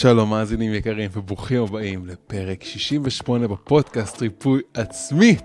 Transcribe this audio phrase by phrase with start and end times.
[0.00, 5.36] שלום מאזינים יקרים וברוכים הבאים לפרק 68 בפודקאסט ריפוי עצמי.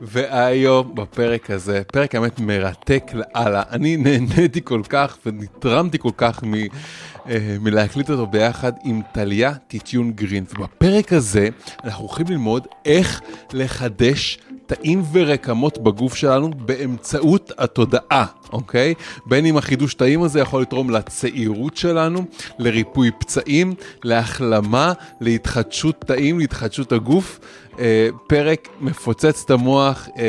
[0.00, 6.54] והיום בפרק הזה, פרק האמת מרתק לאללה, אני נהניתי כל כך ונתרמתי כל כך מ,
[6.54, 10.44] אה, מלהקליט אותו ביחד עם טליה טיטיון גרין.
[10.58, 11.48] ובפרק הזה
[11.84, 13.20] אנחנו הולכים ללמוד איך
[13.52, 14.38] לחדש
[14.68, 18.94] תאים ורקמות בגוף שלנו באמצעות התודעה, אוקיי?
[19.26, 22.24] בין אם החידוש תאים הזה יכול לתרום לצעירות שלנו,
[22.58, 27.40] לריפוי פצעים, להחלמה, להתחדשות תאים, להתחדשות הגוף.
[27.78, 30.08] אה, פרק מפוצץ את המוח.
[30.18, 30.24] אה,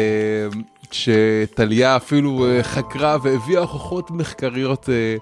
[0.91, 5.15] שטליה אפילו אה, חקרה והביאה הוכחות מחקריות אה,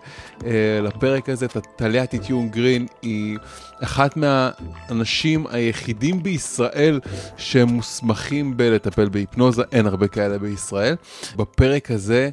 [0.46, 1.48] אה, לפרק הזה.
[1.76, 3.38] טליה טיטיון גרין היא
[3.84, 7.00] אחת מהאנשים היחידים בישראל
[7.38, 10.96] שמוסמכים בלטפל בהיפנוזה, אין הרבה כאלה בישראל.
[11.36, 12.30] בפרק הזה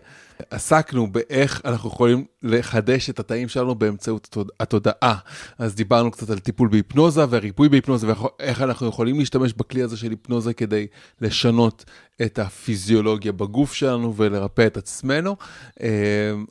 [0.51, 5.17] עסקנו באיך אנחנו יכולים לחדש את התאים שלנו באמצעות התודעה.
[5.59, 10.11] אז דיברנו קצת על טיפול בהיפנוזה והריפוי בהיפנוזה ואיך אנחנו יכולים להשתמש בכלי הזה של
[10.11, 10.87] היפנוזה כדי
[11.21, 11.85] לשנות
[12.23, 15.37] את הפיזיולוגיה בגוף שלנו ולרפא את עצמנו.
[15.83, 15.89] אה,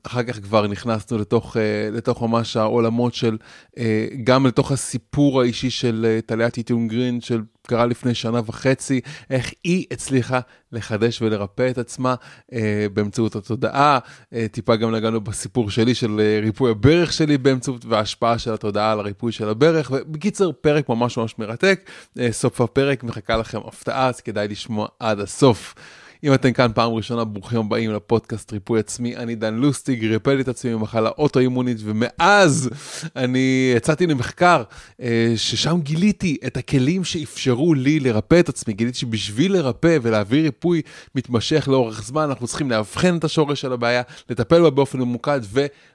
[0.03, 3.37] אחר כך כבר נכנסנו לתוך, אה, לתוך ממש העולמות של,
[3.77, 9.51] אה, גם לתוך הסיפור האישי של טליה טיטון גרין, של קרה לפני שנה וחצי, איך
[9.63, 10.39] היא הצליחה
[10.71, 12.15] לחדש ולרפא את עצמה
[12.53, 13.99] אה, באמצעות התודעה.
[14.33, 18.91] אה, טיפה גם נגענו בסיפור שלי של אה, ריפוי הברך שלי באמצעות וההשפעה של התודעה
[18.91, 19.91] על הריפוי של הברך.
[19.93, 21.89] ובקיצר, פרק ממש ממש מרתק.
[22.19, 25.75] אה, סוף הפרק מחכה לכם הפתעה, אז כדאי לשמוע עד הסוף.
[26.23, 29.15] אם אתם כאן פעם ראשונה, ברוכים הבאים לפודקאסט ריפוי עצמי.
[29.15, 32.69] אני דן לוסטיג, ריפאתי את עצמי ממחלה אוטואימונית, ומאז
[33.15, 34.63] אני יצאתי למחקר
[35.01, 38.73] אה, ששם גיליתי את הכלים שאפשרו לי לרפא את עצמי.
[38.73, 40.81] גיליתי שבשביל לרפא ולהביא ריפוי
[41.15, 45.41] מתמשך לאורך זמן, אנחנו צריכים לאבחן את השורש של הבעיה, לטפל בה באופן ממוקד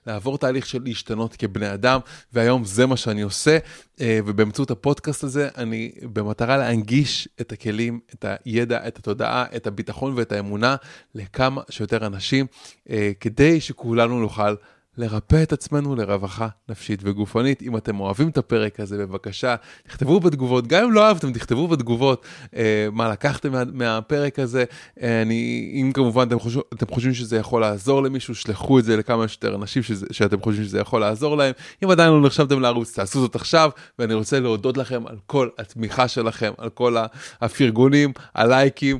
[0.07, 2.01] ולעבור תהליך של להשתנות כבני אדם,
[2.33, 3.59] והיום זה מה שאני עושה.
[4.01, 10.13] אה, ובאמצעות הפודקאסט הזה, אני במטרה להנגיש את הכלים, את הידע, את התודעה, את הביטחון
[10.17, 10.77] ואת האמונה
[11.15, 12.47] לכמה שיותר אנשים,
[12.91, 14.55] אה, כדי שכולנו נוכל
[14.99, 17.63] לרפא את עצמנו לרווחה נפשית וגופנית.
[17.63, 19.55] אם אתם אוהבים את הפרק הזה, בבקשה,
[19.89, 22.27] תכתבו בתגובות, גם אם לא אהבתם, תכתבו בתגובות
[22.57, 24.65] אה, מה לקחתם מה, מהפרק הזה.
[25.03, 28.97] אה, אני, אם כמובן אתם, חושב, אתם חושבים שזה יכול לעזור למישהו, שלחו את זה
[28.97, 31.53] לכמה שיותר אנשים שזה, שאתם חושבים שזה יכול לעזור להם.
[31.85, 36.09] אם עדיין לא נרשמתם לערוץ, תעשו זאת עכשיו, ואני רוצה להודות לכם על כל התמיכה
[36.09, 36.97] שלכם, על כל
[37.41, 38.99] הפרגונים, הלייקים,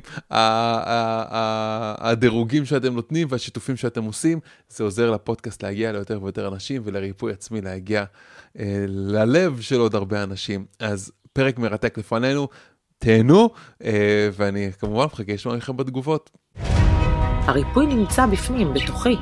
[2.01, 4.39] הדירוגים שאתם נותנים והשיתופים שאתם עושים.
[4.69, 8.03] זה עוזר לפודקאסט להגיע ליותר ויותר אנשים ולריפוי עצמי להגיע
[8.59, 10.65] אה, ללב של עוד הרבה אנשים.
[10.79, 12.47] אז פרק מרתק לפנינו,
[12.97, 13.49] תהנו,
[13.83, 16.29] אה, ואני כמובן מחכה לשמוע לכם בתגובות.
[17.49, 19.15] הריפוי נמצא בפנים, בתוכי.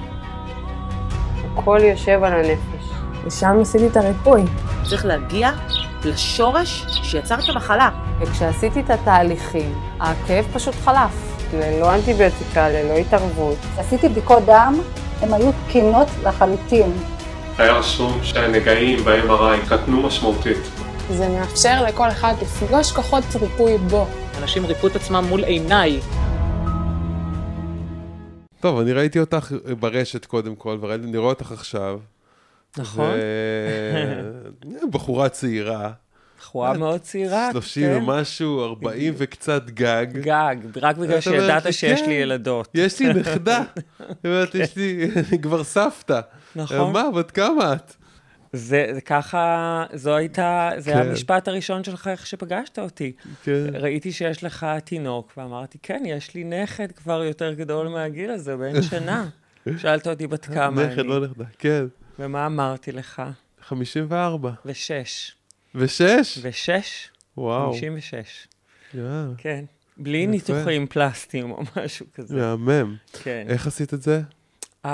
[1.58, 2.86] הכל יושב על הנפש.
[3.26, 4.42] ושם עשיתי את הריפוי.
[4.90, 5.52] צריך להגיע
[6.06, 7.90] לשורש שיצר את המחלה.
[8.22, 11.38] וכשעשיתי את התהליכים, הכאב פשוט חלף.
[11.54, 13.58] ללא אנטיביוטיקה, ללא התערבות.
[13.78, 14.76] עשיתי בדיקות דם,
[15.22, 16.92] הן היו תקינות לחלוטין.
[17.58, 20.58] היה רשום שהנגעים ב-MRI קטנו משמעותית.
[21.10, 24.08] זה מאפשר לכל אחד לפגוש כוחות ריפוי בו.
[24.42, 26.00] אנשים ריפו את עצמם מול עיניי.
[28.60, 32.00] טוב, אני ראיתי אותך ברשת קודם כל, ואני רואה אותך עכשיו.
[32.78, 33.06] נכון.
[33.06, 34.90] ו...
[34.92, 35.92] בחורה צעירה.
[36.48, 37.50] בחורה מאוד צעירה.
[37.52, 37.98] 30 כן.
[37.98, 40.08] ומשהו, 40 וקצת גג.
[40.14, 42.70] גג, רק בגלל שידעת שיש לי ילדות.
[42.74, 43.64] יש לי נכדה.
[44.26, 46.20] אומרת, יש לי, אני כבר סבתא.
[46.56, 46.94] נכון.
[46.94, 47.96] מה, בת כמה את?
[48.54, 50.98] זה, זה ככה, זו הייתה, זה כן.
[50.98, 53.12] המשפט הראשון שלך איך שפגשת אותי.
[53.44, 53.66] כן.
[53.74, 58.82] ראיתי שיש לך תינוק, ואמרתי, כן, יש לי נכד כבר יותר גדול מהגיל הזה, בן
[58.90, 59.30] שנה.
[59.78, 60.94] שאלת אותי בת כמה אני.
[60.94, 61.86] נכד, לא נכדה, כן.
[62.20, 63.22] ומה אמרתי לך?
[63.68, 64.52] 54.
[64.66, 65.38] ושש.
[65.78, 66.40] ושש?
[66.42, 67.10] ושש.
[67.38, 67.72] וואו.
[67.72, 68.48] חמישים ושש.
[68.94, 68.98] Yeah.
[69.38, 69.66] כן.
[69.98, 70.32] בלי יפה.
[70.32, 72.36] ניתוחים פלסטיים או משהו כזה.
[72.36, 72.96] מהמם.
[73.24, 73.46] כן.
[73.50, 74.22] איך עשית את זה?
[74.86, 74.90] I uh,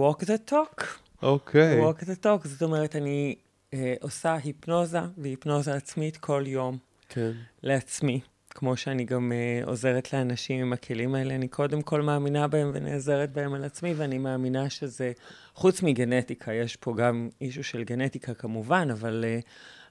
[0.00, 0.84] walk the talk.
[1.22, 1.80] אוקיי.
[1.80, 1.84] Okay.
[1.84, 3.34] walk the talk, זאת אומרת, אני
[3.70, 6.78] uh, עושה היפנוזה והיפנוזה עצמית כל יום.
[7.08, 7.32] כן.
[7.62, 8.20] לעצמי.
[8.50, 13.32] כמו שאני גם uh, עוזרת לאנשים עם הכלים האלה, אני קודם כל מאמינה בהם ונעזרת
[13.32, 15.12] בהם על עצמי, ואני מאמינה שזה,
[15.54, 19.44] חוץ מגנטיקה, יש פה גם אישו של גנטיקה כמובן, אבל uh,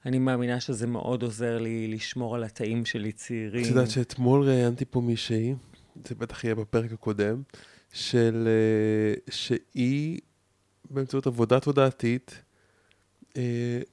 [0.08, 3.64] אני מאמינה שזה מאוד עוזר לי לשמור על התאים שלי צעירים.
[3.64, 5.56] את יודעת שאתמול ראיינתי פה מישהי,
[6.08, 7.42] זה בטח יהיה בפרק הקודם,
[7.94, 8.48] של
[9.28, 10.20] uh, שהיא,
[10.90, 12.42] באמצעות עבודה תודעתית,
[13.30, 13.36] uh,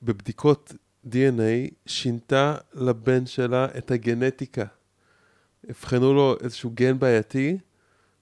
[0.03, 0.73] בבדיקות
[1.07, 4.65] DNA שינתה לבן שלה את הגנטיקה.
[5.69, 7.59] הבחנו לו איזשהו גן בעייתי,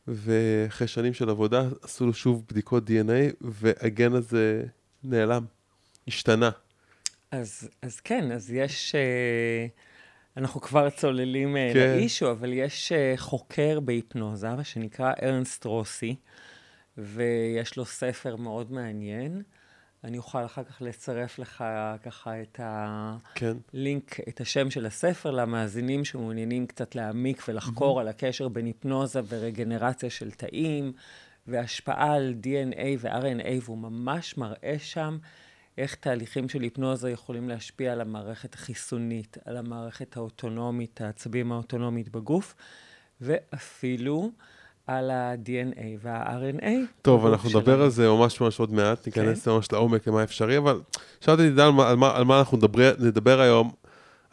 [0.08, 4.64] ואחרי שנים של עבודה עשו לו שוב בדיקות DNA, והגן הזה
[5.04, 5.44] נעלם,
[6.08, 6.50] השתנה.
[7.32, 8.94] אז, אז כן, אז יש...
[8.94, 9.66] אה,
[10.36, 11.70] אנחנו כבר צוללים כן.
[11.74, 11.94] כן.
[11.96, 16.16] לאישו, אבל יש אה, חוקר בהיפנוזה שנקרא ארנסט רוסי,
[16.98, 19.42] ויש לו ספר מאוד מעניין.
[20.04, 21.64] אני אוכל אחר כך לצרף לך
[22.02, 22.60] ככה את
[23.34, 23.56] כן.
[23.74, 30.10] הלינק, את השם של הספר למאזינים שמעוניינים קצת להעמיק ולחקור על הקשר בין היפנוזה ורגנרציה
[30.10, 30.92] של תאים,
[31.46, 35.18] והשפעה על DNA ו-RNA, והוא ממש מראה שם
[35.78, 42.54] איך תהליכים של היפנוזה יכולים להשפיע על המערכת החיסונית, על המערכת האוטונומית, העצבים האוטונומית בגוף,
[43.20, 44.30] ואפילו
[44.86, 46.66] על ה-DNA וה-RNA.
[47.02, 47.48] טוב, אנחנו.
[47.60, 49.50] נדבר על זה ממש ממש עוד מעט, ניכנס כן.
[49.50, 50.80] ממש לעומק למה אפשרי, אבל
[51.20, 53.70] שאלתי עידן על מה- על מה- על מה אנחנו נדבר- נדבר היום.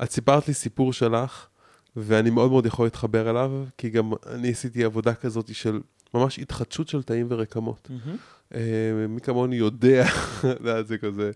[0.04, 1.48] את סיפרת לי סיפור שלך,
[1.96, 5.80] ואני מאוד מאוד יכול להתחבר אליו, כי גם אני עשיתי עבודה כזאת של
[6.14, 7.90] ממש התחדשות של תאים ורקמות.
[7.90, 8.18] מהמם.
[8.56, 8.62] אה,
[9.10, 10.06] מי כמוני יודע,
[10.88, 11.32] זה כזה,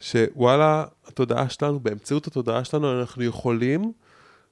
[0.00, 3.92] שוואלה, התודעה שלנו, באמצעות התודעה שלנו, אנחנו יכולים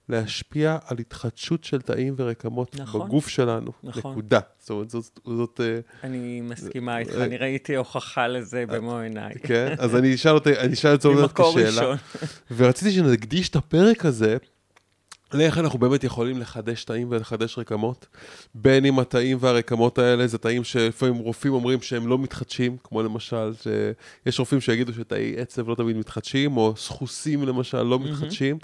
[0.09, 3.07] להשפיע על התחדשות של תאים ורקמות נכון.
[3.07, 3.73] בגוף שלנו.
[3.83, 4.13] נכון.
[4.13, 4.41] נקודה.
[4.59, 9.35] זאת אומרת, זאת, זאת אה, אני מסכימה איתך, אה, אני ראיתי הוכחה לזה במו עיניי.
[9.43, 11.69] כן, אז אני אשאל אותי, אני אשאל את זה עוד מעט ממקור כשאלה.
[11.69, 11.97] ראשון.
[12.57, 14.37] ורציתי שנקדיש את הפרק הזה
[15.35, 18.07] לאיך אנחנו באמת יכולים לחדש תאים ולחדש רקמות.
[18.55, 23.53] בין אם התאים והרקמות האלה זה תאים שלפעמים רופאים אומרים שהם לא מתחדשים, כמו למשל,
[23.55, 28.59] שיש רופאים שיגידו שתאי עצב לא תמיד מתחדשים, או סחוסים למשל לא מתחדשים.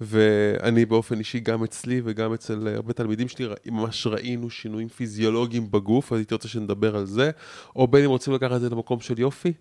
[0.00, 6.12] ואני באופן אישי, גם אצלי וגם אצל הרבה תלמידים שלי, ממש ראינו שינויים פיזיולוגיים בגוף,
[6.12, 7.30] אז הייתי רוצה שנדבר על זה.
[7.76, 9.52] או בין אם רוצים לקחת את זה למקום של יופי,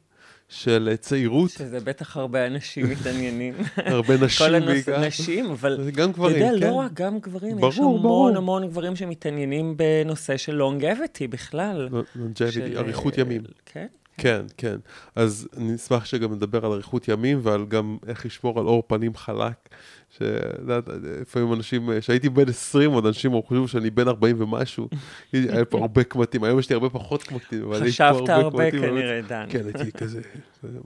[0.49, 3.53] של אה, צעירות, שזה בטח הרבה אנשים מתעניינים.
[3.77, 5.07] הרבה נשים כל הנושא, בעיקר.
[5.07, 6.73] נשים, אבל גם גברים, אתה יודע, כן.
[6.73, 8.37] לא רק גם גברים, ברור, יש המון ברור.
[8.37, 11.89] המון גברים שמתעניינים בנושא של לונגביטי בכלל.
[11.91, 13.41] longevity, של, אריכות אה, ימים.
[13.65, 13.87] כן.
[14.17, 14.75] כן, כן.
[15.15, 19.15] אז אני אשמח שגם נדבר על אריכות ימים ועל גם איך לשמור על עור פנים
[19.15, 19.69] חלק.
[20.17, 20.83] שאת
[21.21, 24.89] לפעמים אנשים, כשהייתי בן 20, עוד אנשים חושבים שאני בן 40 ומשהו.
[25.33, 28.71] היה פה הרבה קמטים, היום יש לי הרבה פחות קמטים, חשבת הרבה.
[28.71, 29.45] כנראה, דן.
[29.49, 30.21] כן, הייתי כזה,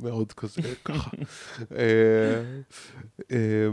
[0.02, 1.10] מאוד כזה, ככה.
[1.76, 2.42] אה,
[3.32, 3.68] אה,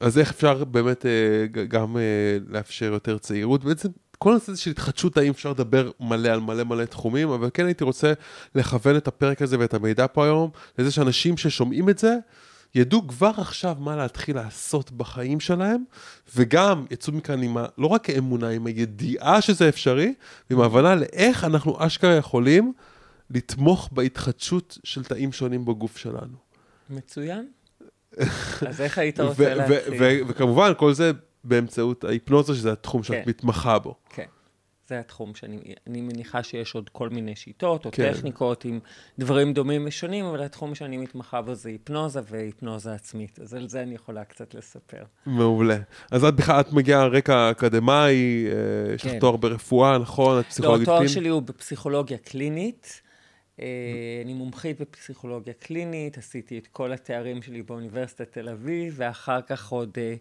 [0.00, 2.02] אז איך אפשר באמת אה, גם אה,
[2.48, 3.64] לאפשר יותר צעירות?
[3.64, 3.88] בעצם
[4.18, 7.84] כל הנושא של התחדשות תאים אפשר לדבר מלא על מלא מלא תחומים, אבל כן הייתי
[7.84, 8.12] רוצה
[8.54, 12.16] לכוון את הפרק הזה ואת המידע פה היום, לזה שאנשים ששומעים את זה,
[12.74, 15.84] ידעו כבר עכשיו מה להתחיל לעשות בחיים שלהם,
[16.36, 17.66] וגם יצאו מכאן עם ה...
[17.78, 20.14] לא רק האמונה, עם הידיעה שזה אפשרי,
[20.50, 22.72] ועם ההבנה לאיך אנחנו אשכרה יכולים
[23.30, 26.36] לתמוך בהתחדשות של תאים שונים בגוף שלנו.
[26.90, 27.48] מצוין.
[28.68, 30.24] אז איך היית רוצה להתחיל?
[30.28, 31.12] וכמובן, כל זה
[31.44, 33.22] באמצעות ההיפנוזה, שזה התחום שאת כן.
[33.26, 33.94] מתמחה בו.
[34.10, 34.26] כן.
[34.90, 38.12] זה התחום שאני אני מניחה שיש עוד כל מיני שיטות או כן.
[38.12, 38.80] טכניקות עם
[39.18, 43.38] דברים דומים ושונים, אבל התחום שאני מתמחה בו זה היפנוזה והיפנוזה עצמית.
[43.42, 45.02] אז על זה אני יכולה קצת לספר.
[45.26, 45.78] מעולה.
[46.10, 49.18] אז את בכלל, את מגיעה על רקע אקדמאי, אה, יש לך כן.
[49.18, 50.38] תואר ברפואה, נכון?
[50.40, 51.14] את לא, פסיכולוגית התואר קלינית?
[51.14, 53.02] שלי הוא בפסיכולוגיה קלינית.
[53.60, 53.66] אה,
[54.24, 59.90] אני מומחית בפסיכולוגיה קלינית, עשיתי את כל התארים שלי באוניברסיטת תל אביב, ואחר כך עוד,
[59.98, 60.14] אה,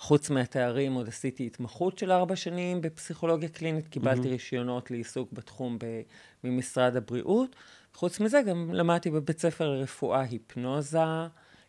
[0.00, 6.00] חוץ מהתארים, עוד עשיתי התמחות של ארבע שנים בפסיכולוגיה קלינית, קיבלתי רישיונות לעיסוק בתחום ב-
[6.44, 7.56] ממשרד הבריאות.
[7.94, 10.98] חוץ מזה, גם למדתי בבית ספר לרפואה היפנוזה,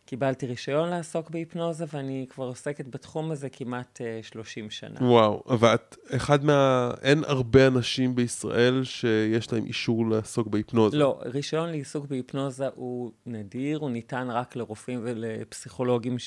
[0.06, 4.98] קיבלתי רישיון לעסוק בהיפנוזה, ואני כבר עוסקת בתחום הזה כמעט אה, 30 שנה.
[5.00, 6.90] וואו, ואת אחד מה...
[7.02, 10.96] אין הרבה אנשים בישראל שיש להם אישור לעסוק בהיפנוזה.
[10.96, 16.18] לא, רישיון לעיסוק בהיפנוזה הוא נדיר, הוא ניתן רק לרופאים ולפסיכולוגים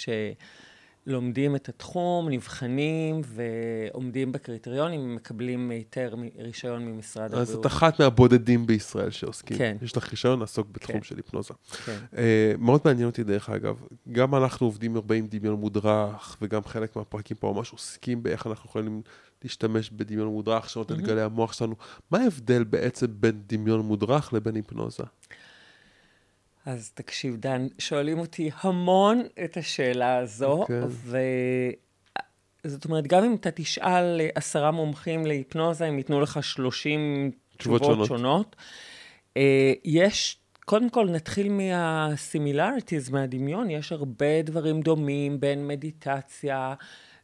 [1.06, 7.62] שלומדים את התחום, נבחנים ועומדים בקריטריונים, מקבלים היתר, רישיון ממשרד אז הבריאות.
[7.62, 9.58] את אחת מהבודדים בישראל שעוסקים.
[9.58, 9.78] כן.
[9.82, 11.04] יש לך רישיון לעסוק בתחום כן.
[11.04, 11.54] של היפנוזה.
[11.86, 11.98] כן.
[12.18, 13.76] אה, מאוד מעניין אותי דרך אגב,
[14.12, 18.70] גם אנחנו עובדים הרבה עם דמיון מודרך, וגם חלק מהפרקים פה ממש עוסקים באיך אנחנו
[18.70, 19.02] יכולים
[19.44, 21.76] להשתמש בדמיון מודרך, לשנות את גלי המוח שלנו.
[22.12, 25.04] מה ההבדל בעצם בין דמיון מודרך לבין היפנוזה?
[26.66, 30.82] אז תקשיב, דן, שואלים אותי המון את השאלה הזו, כן.
[30.88, 31.18] ו...
[32.68, 37.82] זאת אומרת, גם אם אתה תשאל אה, עשרה מומחים להיפנוזה, הם ייתנו לך 30 תשובות
[37.82, 38.20] תשובות שונות.
[38.20, 38.56] שונות.
[39.38, 46.74] אה, יש, קודם כל נתחיל מה-similarities, מהדמיון, יש הרבה דברים דומים בין מדיטציה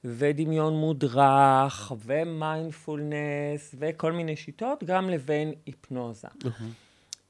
[0.04, 6.28] ודמיון מודרך ומיינדפולנס וכל מיני שיטות, גם לבין היפנוזה.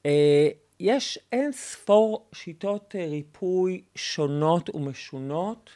[0.06, 0.50] אה,
[0.84, 5.70] יש אין ספור שיטות אה, ריפוי שונות ומשונות,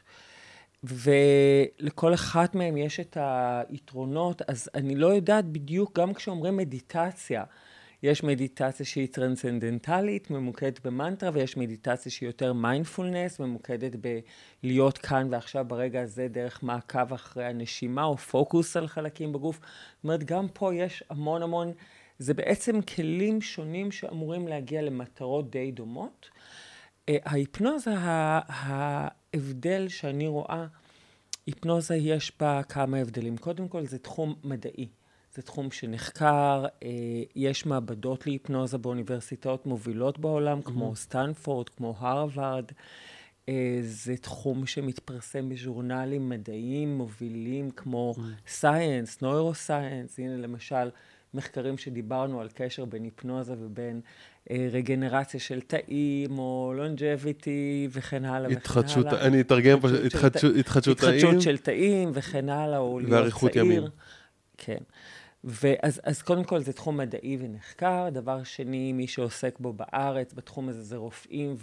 [0.83, 7.43] ולכל אחת מהן יש את היתרונות, אז אני לא יודעת בדיוק, גם כשאומרים מדיטציה,
[8.03, 13.91] יש מדיטציה שהיא טרנסצנדנטלית, ממוקדת במנטרה, ויש מדיטציה שהיא יותר מיינדפולנס, ממוקדת
[14.63, 19.59] בלהיות כאן ועכשיו ברגע הזה דרך מעקב אחרי הנשימה, או פוקוס על חלקים בגוף.
[19.59, 21.74] זאת אומרת, גם פה יש המון המון,
[22.19, 26.29] זה בעצם כלים שונים שאמורים להגיע למטרות די דומות.
[27.10, 27.93] אה, ההיפנוזה,
[28.48, 30.65] ההבדל שאני רואה,
[31.48, 33.38] היפנוזה יש בה כמה הבדלים.
[33.38, 34.88] קודם כל, זה תחום מדעי.
[35.34, 36.89] זה תחום שנחקר, אה,
[37.36, 40.65] יש מעבדות להיפנוזה באוניברסיטאות מובילות בעולם, mm-hmm.
[40.65, 42.65] כמו סטנפורד, כמו הרווארד.
[43.50, 48.15] אה, זה תחום שמתפרסם בז'ורנלים מדעיים מובילים כמו
[48.48, 50.89] סייאנס, נוירוסייאנס, הנה למשל
[51.34, 54.01] מחקרים שדיברנו על קשר בין היפנוזה ובין
[54.51, 59.27] אה, רגנרציה של תאים, או לונג'ביטי, וכן הלאה התחדשות, וכן הלאה.
[59.27, 61.15] אני אתרגם פשוט, התחדשות, התחדשות תאים.
[61.15, 63.65] התחדשות של תאים וכן הלאה, או להיות צעיר.
[63.65, 63.84] ימים.
[64.58, 64.77] כן.
[65.44, 68.10] ואז אז קודם כל זה תחום מדעי ונחקר.
[68.12, 71.55] דבר שני, מי שעוסק בו בארץ, בתחום הזה זה רופאים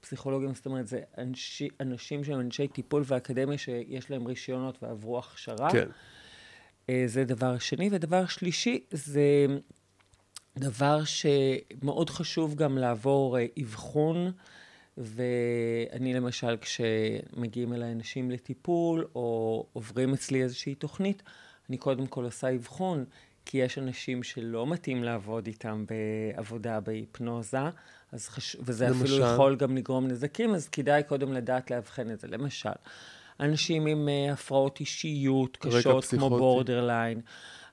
[0.00, 5.70] ופסיכולוגים, זאת אומרת, זה אנשי, אנשים שהם אנשי טיפול ואקדמיה שיש להם רישיונות ועברו הכשרה.
[5.70, 5.88] כן.
[6.90, 7.88] אה, זה דבר שני.
[7.92, 9.46] ודבר שלישי, זה
[10.58, 14.32] דבר שמאוד חשוב גם לעבור אה, אבחון.
[14.98, 21.22] ואני למשל, כשמגיעים אליי אנשים לטיפול, או עוברים אצלי איזושהי תוכנית,
[21.68, 23.04] אני קודם כל עושה אבחון,
[23.44, 27.58] כי יש אנשים שלא מתאים לעבוד איתם בעבודה בהיפנוזה,
[28.12, 28.56] אז חש...
[28.60, 29.04] וזה למשל...
[29.04, 32.28] אפילו יכול גם לגרום נזקים, אז כדאי קודם לדעת לאבחן את זה.
[32.28, 32.68] למשל,
[33.40, 37.20] אנשים עם uh, הפרעות אישיות קשות, כמו בורדרליין,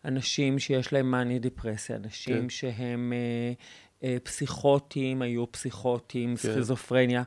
[0.06, 2.50] אנשים שיש להם מאניה דיפרסיה, אנשים כן.
[2.50, 6.52] שהם uh, uh, פסיכוטיים, היו פסיכוטיים, כן.
[6.52, 7.24] סכיזופרניה.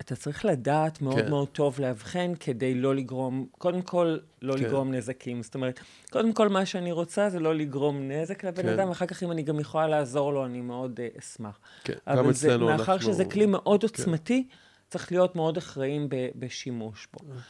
[0.00, 1.30] אתה צריך לדעת מאוד כן.
[1.30, 4.64] מאוד טוב לאבחן כדי לא לגרום, קודם כל, לא כן.
[4.64, 5.42] לגרום נזקים.
[5.42, 8.68] זאת אומרת, קודם כל, מה שאני רוצה זה לא לגרום נזק לבן כן.
[8.68, 11.60] אדם, אחר כך אם אני גם יכולה לעזור לו, אני מאוד uh, אשמח.
[11.84, 12.78] כן, גם אצלנו אנחנו...
[12.78, 13.86] מאחר שזה כלי מאוד כן.
[13.86, 14.56] עוצמתי, כן.
[14.88, 17.18] צריך להיות מאוד אחראים בשימוש בו.
[17.18, 17.40] אוקיי.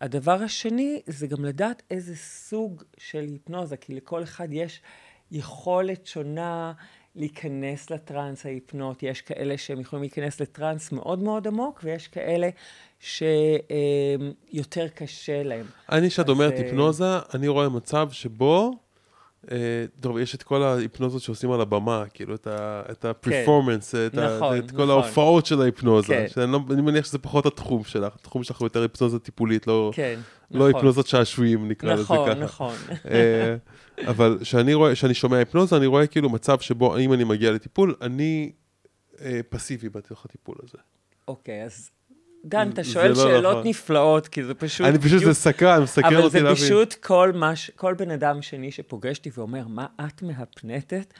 [0.00, 4.80] הדבר השני, זה גם לדעת איזה סוג של היפנוזה, כי לכל אחד יש
[5.30, 6.72] יכולת שונה.
[7.16, 9.06] להיכנס לטראנס ההיפנוטי.
[9.06, 12.48] יש כאלה שהם יכולים להיכנס לטראנס מאוד מאוד עמוק, ויש כאלה
[13.00, 15.66] שיותר קשה להם.
[15.92, 18.72] אני, כשאת אומרת אה, היפנוזה, אני רואה מצב שבו...
[19.50, 22.34] אה, טוב, יש את כל ההיפנוזות שעושים על הבמה, כאילו
[22.90, 24.90] את הפרפורמנס, את נכון, כל נכון.
[24.90, 26.26] ההופעות של ההיפנוזה, כן.
[26.28, 30.20] שאני לא, מניח שזה פחות התחום שלך, התחום שלך הוא יותר היפנוזה טיפולית, לא, כן,
[30.50, 32.34] לא היפנוזות שעשועים, נקרא לזה ככה.
[32.34, 32.74] נכון, נכון.
[33.10, 33.56] אה,
[34.06, 38.52] אבל כשאני שומע היפנוזה, אני רואה כאילו מצב שבו אם אני מגיע לטיפול, אני
[39.48, 40.78] פסיבי בתוך הטיפול הזה.
[41.28, 41.90] אוקיי, אז
[42.44, 43.68] דן, אתה שואל לא שאלות נכון.
[43.68, 44.86] נפלאות, כי זה פשוט...
[44.86, 46.46] אני פשוט, זה סקרן, מסקרן אותי להבין.
[46.46, 51.14] אבל זה פשוט כל, מש, כל בן אדם שני שפוגש אותי ואומר, מה את מהפנטת?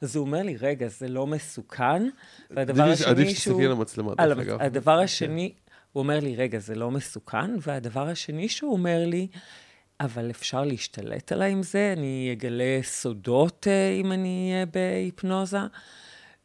[0.00, 2.08] אז הוא אומר לי, רגע, זה לא מסוכן?
[2.50, 3.10] והדבר השני שהוא...
[3.10, 4.60] עדיף שתסתכלי על המצלמה, דרך אגב.
[4.60, 5.52] הדבר השני,
[5.92, 7.50] הוא אומר לי, רגע, זה לא מסוכן?
[7.60, 9.26] והדבר השני שהוא אומר לי,
[10.00, 11.94] אבל אפשר להשתלט עליי עם זה?
[11.96, 15.58] אני אגלה סודות אה, אם אני אהיה בהיפנוזה?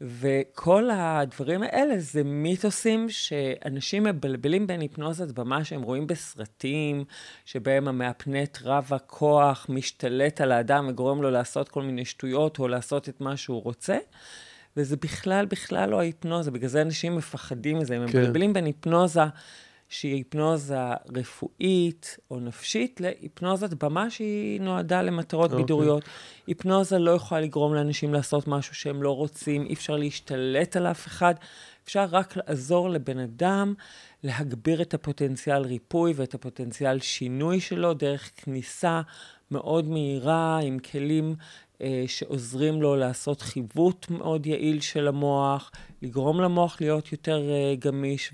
[0.01, 7.03] וכל הדברים האלה זה מיתוסים שאנשים מבלבלים בין היפנוזת במה שהם רואים בסרטים,
[7.45, 13.09] שבהם המאפנט רב הכוח משתלט על האדם וגורם לו לעשות כל מיני שטויות או לעשות
[13.09, 13.97] את מה שהוא רוצה.
[14.77, 18.19] וזה בכלל, בכלל לא ההיפנוזה, בגלל זה אנשים מפחדים מזה, הם כן.
[18.19, 19.21] מבלבלים בין היפנוזה
[19.91, 20.79] שהיא היפנוזה
[21.15, 25.53] רפואית או נפשית להיפנוזת במה שהיא נועדה למטרות okay.
[25.53, 25.63] אוקיי.
[25.63, 26.03] בידוריות.
[26.47, 31.07] היפנוזה לא יכולה לגרום לאנשים לעשות משהו שהם לא רוצים, אי אפשר להשתלט על אף
[31.07, 31.33] אחד.
[31.83, 33.73] אפשר רק לעזור לבן אדם
[34.23, 39.01] להגביר את הפוטנציאל ריפוי ואת הפוטנציאל שינוי שלו דרך כניסה
[39.51, 41.35] מאוד מהירה עם כלים
[42.07, 45.71] שעוזרים לו לעשות חיווט מאוד יעיל של המוח,
[46.01, 48.33] לגרום למוח להיות יותר אה, גמיש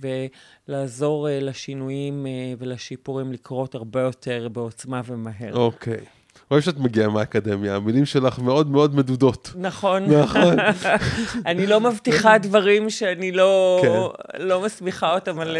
[0.68, 2.26] ולעזור אה, לשינויים
[2.60, 5.54] ולשיפורים לקרות הרבה יותר בעוצמה ומהר.
[5.54, 5.94] אוקיי.
[5.94, 6.18] Okay.
[6.50, 9.54] רואים שאת מגיעה מהאקדמיה, המילים שלך מאוד מאוד מדודות.
[9.56, 10.04] נכון.
[10.04, 10.56] נכון.
[11.46, 14.42] אני לא מבטיחה דברים שאני לא, כן.
[14.44, 15.58] לא מסמיכה אותם על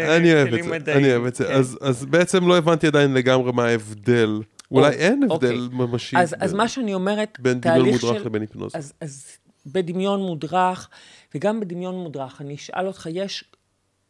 [0.48, 0.98] כלים מדעיים.
[0.98, 1.44] אני אוהב את זה.
[1.44, 1.52] כן.
[1.52, 4.40] אז, אז בעצם לא הבנתי עדיין לגמרי מה ההבדל.
[4.70, 5.58] אולי אין הבדל אוקיי.
[5.72, 6.16] ממשי.
[6.16, 6.36] אז, ב...
[6.40, 8.26] אז מה שאני אומרת, בין דמיון מודרך של...
[8.26, 8.78] לבין היפנוזה.
[8.78, 9.26] אז, אז
[9.66, 10.88] בדמיון מודרך,
[11.34, 13.44] וגם בדמיון מודרך, אני אשאל אותך, יש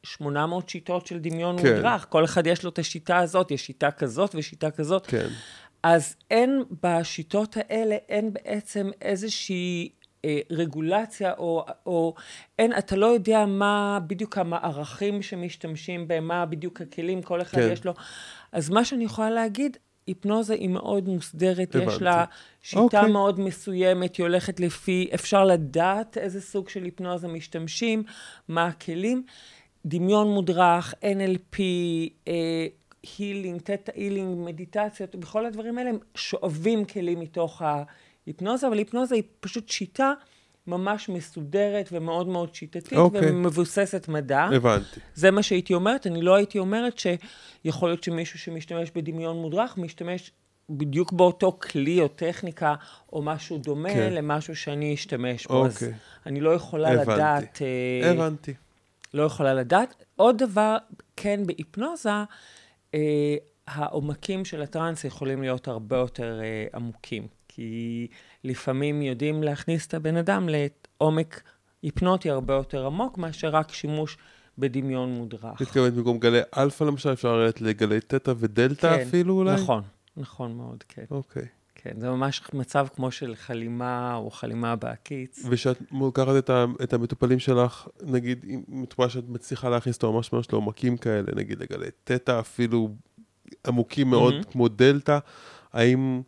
[0.03, 1.77] 800 שיטות של דמיון כן.
[1.77, 5.07] מודרך, כל אחד יש לו את השיטה הזאת, יש שיטה כזאת ושיטה כזאת.
[5.07, 5.29] כן.
[5.83, 9.89] אז אין בשיטות האלה, אין בעצם איזושהי
[10.25, 12.15] אה, רגולציה, או, או
[12.59, 17.69] אין, אתה לא יודע מה בדיוק המערכים שמשתמשים בהם, מה בדיוק הכלים, כל אחד כן.
[17.73, 17.95] יש לו.
[18.53, 19.77] אז מה שאני יכולה להגיד,
[20.09, 22.05] היפנוזה היא מאוד מוסדרת, יש הבנתי.
[22.05, 22.25] לה
[22.63, 23.11] שיטה אוקיי.
[23.11, 28.03] מאוד מסוימת, היא הולכת לפי, אפשר לדעת איזה סוג של היפנוזה משתמשים,
[28.49, 29.23] מה הכלים.
[29.87, 31.59] דמיון מודרך, NLP,
[33.19, 39.23] הילינג, תטא הילינג, מדיטציות, בכל הדברים האלה הם שואבים כלים מתוך ההיפנוזה, אבל היפנוזה היא
[39.41, 40.13] פשוט שיטה
[40.69, 43.31] ממש מסודרת ומאוד מאוד שיטתית, אוקיי.
[43.31, 44.43] ומבוססת מדע.
[44.43, 45.01] הבנתי.
[45.15, 50.31] זה מה שהייתי אומרת, אני לא הייתי אומרת שיכול להיות שמישהו שמשתמש בדמיון מודרך, משתמש
[50.71, 52.75] בדיוק באותו כלי או טכניקה
[53.13, 54.13] או משהו דומה כן.
[54.13, 55.67] למשהו שאני אשתמש בו.
[55.67, 55.93] אז אוקיי.
[56.27, 57.13] אני לא יכולה הבנתי.
[57.13, 57.63] לדעת...
[58.03, 58.55] אה, הבנתי.
[59.15, 60.05] לא יכולה לדעת.
[60.17, 60.77] עוד דבר,
[61.17, 62.11] כן, בהיפנוזה,
[62.95, 67.27] אה, העומקים של הטראנס יכולים להיות הרבה יותר אה, עמוקים.
[67.49, 68.07] כי
[68.45, 71.43] לפעמים יודעים להכניס את הבן אדם לעומק
[71.83, 74.19] היפנוטי הרבה יותר עמוק, מאשר רק שימוש
[74.59, 75.61] בדמיון מודרך.
[75.61, 79.55] מתכוונת במקום גלי אלפא למשל, אפשר לרדת לגלי תטא ודלתא כן, אפילו אולי?
[79.55, 79.83] נכון,
[80.17, 81.05] נכון מאוד, כן.
[81.11, 81.47] אוקיי.
[81.75, 85.43] כן, זה ממש מצב כמו של חלימה או חלימה בהקיץ.
[85.51, 90.33] ושאת לוקחת את, ה, את המטופלים שלך, נגיד, אם מטופל שאת מצליחה להכניס אותו ממש
[90.33, 92.95] ממש לעומקים כאלה, נגיד לגלי תטא, אפילו
[93.67, 94.45] עמוקים מאוד, מהמם.
[94.45, 95.19] כמו דלתא,
[95.73, 96.23] האם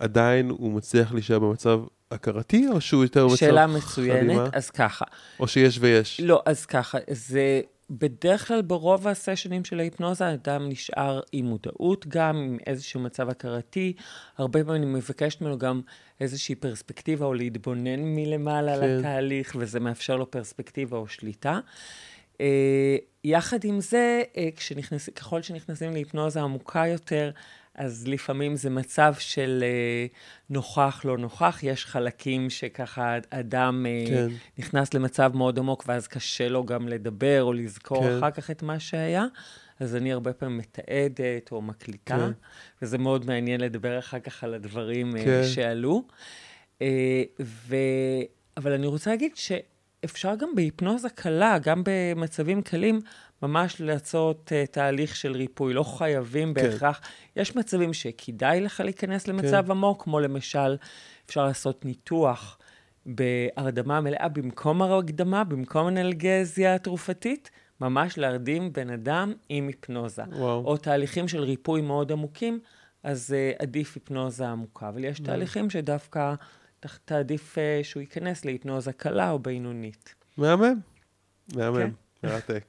[0.00, 1.80] עדיין הוא מצליח להישאר במצב
[2.10, 3.78] הכרתי, או שהוא יותר במצב של חלימה?
[3.78, 5.04] מצוינת, אז ככה.
[5.40, 6.20] או שיש ויש?
[6.20, 12.36] לא, אז ככה, זה בדרך כלל ברוב הסשנים של ההיפנוזה, האדם נשאר עם מודעות גם,
[12.36, 13.92] עם איזשהו מצב הכרתי.
[14.38, 15.80] הרבה פעמים אני מבקשת ממנו גם
[16.20, 18.98] איזושהי פרספקטיבה או להתבונן מלמעלה על כן.
[18.98, 21.60] התהליך, וזה מאפשר לו פרספקטיבה או שליטה.
[22.40, 27.30] אה, יחד עם זה, אה, כשנכנס, ככל שנכנסים להיפנוזה עמוקה יותר,
[27.74, 30.06] אז לפעמים זה מצב של אה,
[30.50, 31.58] נוכח, לא נוכח.
[31.62, 34.28] יש חלקים שככה אדם אה, כן.
[34.58, 38.18] נכנס למצב מאוד עמוק, ואז קשה לו גם לדבר או לזכור כן.
[38.18, 39.24] אחר כך את מה שהיה.
[39.80, 42.32] אז אני הרבה פעמים מתעדת או מקליטה, כן.
[42.82, 45.42] וזה מאוד מעניין לדבר אחר כך על הדברים אה, כן.
[45.44, 46.02] שעלו.
[47.40, 47.76] ו...
[48.56, 53.00] אבל אני רוצה להגיד שאפשר גם בהיפנוזה קלה, גם במצבים קלים,
[53.42, 55.74] ממש לעשות uh, תהליך של ריפוי.
[55.74, 56.62] לא חייבים כן.
[56.62, 57.00] בהכרח.
[57.36, 59.70] יש מצבים שכדאי לך להיכנס למצב כן.
[59.70, 60.76] עמוק, כמו למשל,
[61.26, 62.58] אפשר לעשות ניתוח
[63.06, 70.22] בהרדמה מלאה במקום הרדמה, במקום אנלגזיה תרופתית, ממש להרדים בן אדם עם היפנוזה.
[70.32, 70.64] וואו.
[70.64, 72.60] או תהליכים של ריפוי מאוד עמוקים,
[73.02, 74.88] אז uh, עדיף היפנוזה עמוקה.
[74.88, 76.34] אבל יש תהליכים שדווקא
[77.04, 80.14] תעדיף uh, שהוא ייכנס להיפנוזה קלה או בינונית.
[80.36, 80.80] מהמם.
[81.54, 81.76] מהמם.
[81.76, 81.90] כן.
[82.28, 82.64] מרתק.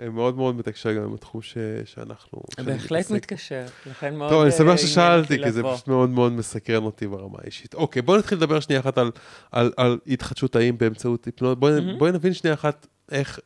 [0.00, 1.58] אה, מאוד מאוד מתקשר גם עם התחום ש...
[1.84, 2.42] שאנחנו...
[2.64, 3.10] בהחלט.
[3.10, 5.62] מתקשר, לכן מאוד טוב, אני אה, שמח עניין ששאלתי, כי זה.
[5.62, 7.74] פשוט מאוד מאוד מסקרן אותי ברמה האישית.
[7.74, 9.10] אוקיי, בואו נתחיל לדבר שנייה אחת על,
[9.52, 11.54] על, על התחדשות תאים באמצעות היפנוזה.
[11.54, 11.98] בואי מהמם.
[11.98, 13.40] בואי נבין שנייה אחת איך...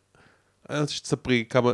[0.70, 1.72] אני רוצה שתספרי כמה...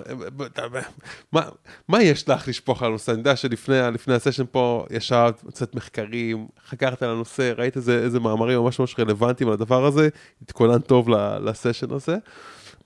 [1.33, 1.43] מה,
[1.89, 3.13] מה יש לך לשפוך על הנושא?
[3.13, 8.21] אני יודע שלפני לפני הסשן פה ישבת, הוצאת מחקרים, חקרת על הנושא, ראית איזה, איזה
[8.21, 10.09] מאמרים ממש ממש רלוונטיים על הדבר הזה,
[10.43, 11.09] התכוננת טוב
[11.41, 12.17] לסשן הזה.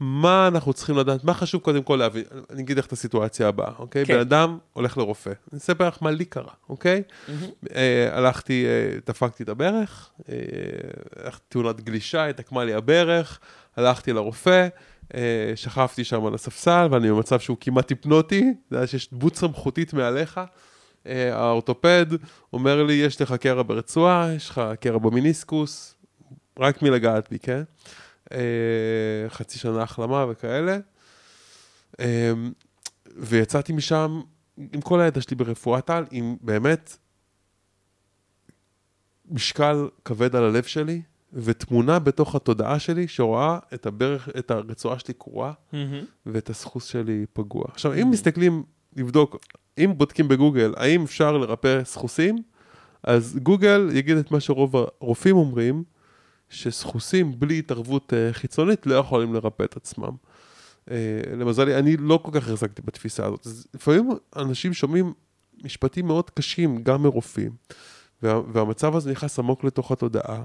[0.00, 3.72] מה אנחנו צריכים לדעת, מה חשוב קודם כל להבין, אני אגיד לך את הסיטואציה הבאה,
[3.78, 4.06] אוקיי?
[4.06, 4.14] כן.
[4.14, 7.02] בן אדם הולך לרופא, אני אספר לך מה לי קרה, אוקיי?
[7.74, 10.34] אה, הלכתי, אה, דפקתי את הברך, אה,
[11.24, 13.40] הלכתי תאונת גלישה, התעקמה לי הברך,
[13.76, 14.68] הלכתי לרופא,
[15.14, 19.92] אה, שכבתי שם על הספסל, ואני במצב שהוא כמעט היפנוטי, אתה יודע שיש דמות סמכותית
[19.94, 20.40] מעליך.
[21.06, 22.06] אה, האורתופד
[22.52, 25.94] אומר לי, יש לך קרע ברצועה, יש לך קרע במיניסקוס,
[26.58, 27.62] רק מלגעת בי, כן?
[28.32, 30.78] אה, חצי שנה החלמה וכאלה.
[32.00, 32.32] אה,
[33.16, 34.20] ויצאתי משם
[34.72, 36.96] עם כל הידע שלי ברפואת על, עם באמת
[39.30, 45.14] משקל כבד על הלב שלי, ותמונה בתוך התודעה שלי שרואה את הברך, את הרצועה שלי
[45.14, 46.04] קרועה, מהמם.
[46.26, 47.64] ואת הסחוס שלי פגוע.
[47.68, 48.62] עכשיו, אם מסתכלים,
[48.96, 49.36] לבדוק,
[49.78, 52.42] אם בודקים בגוגל, האם אפשר לרפא סחוסים,
[53.02, 55.84] אז גוגל יגיד את מה שרוב הרופאים אומרים,
[56.50, 60.10] שסחוסים בלי התערבות אה, חיצונית לא יכולים לרפא את עצמם.
[60.90, 60.96] אה,
[61.36, 63.46] למזלי, אני לא כל כך החזקתי בתפיסה הזאת.
[63.74, 65.12] לפעמים אנשים שומעים
[65.64, 67.52] משפטים מאוד קשים, גם מרופאים,
[68.22, 70.44] וה, והמצב הזה נכנס עמוק לתוך התודעה,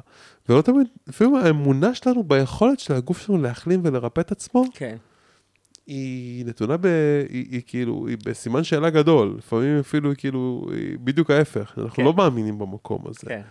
[0.49, 4.97] ולא תמיד, לפעמים האמונה שלנו ביכולת של הגוף שלנו להחלים ולרפא את עצמו, כן.
[5.87, 6.85] היא נתונה ב...
[7.29, 9.35] היא, היא כאילו, היא בסימן שאלה גדול.
[9.37, 11.73] לפעמים אפילו כאילו, היא בדיוק ההפך.
[11.77, 12.03] אנחנו כן.
[12.03, 13.27] לא מאמינים במקום הזה.
[13.27, 13.41] כן.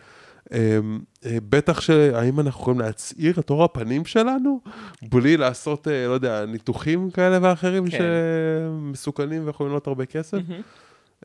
[0.52, 4.60] אמ, אה, בטח שהאם אנחנו יכולים להצעיר את אור הפנים שלנו,
[5.02, 7.98] בלי לעשות, אה, לא יודע, ניתוחים כאלה ואחרים כן.
[7.98, 10.38] שמסוכנים ויכולים לעלות הרבה כסף.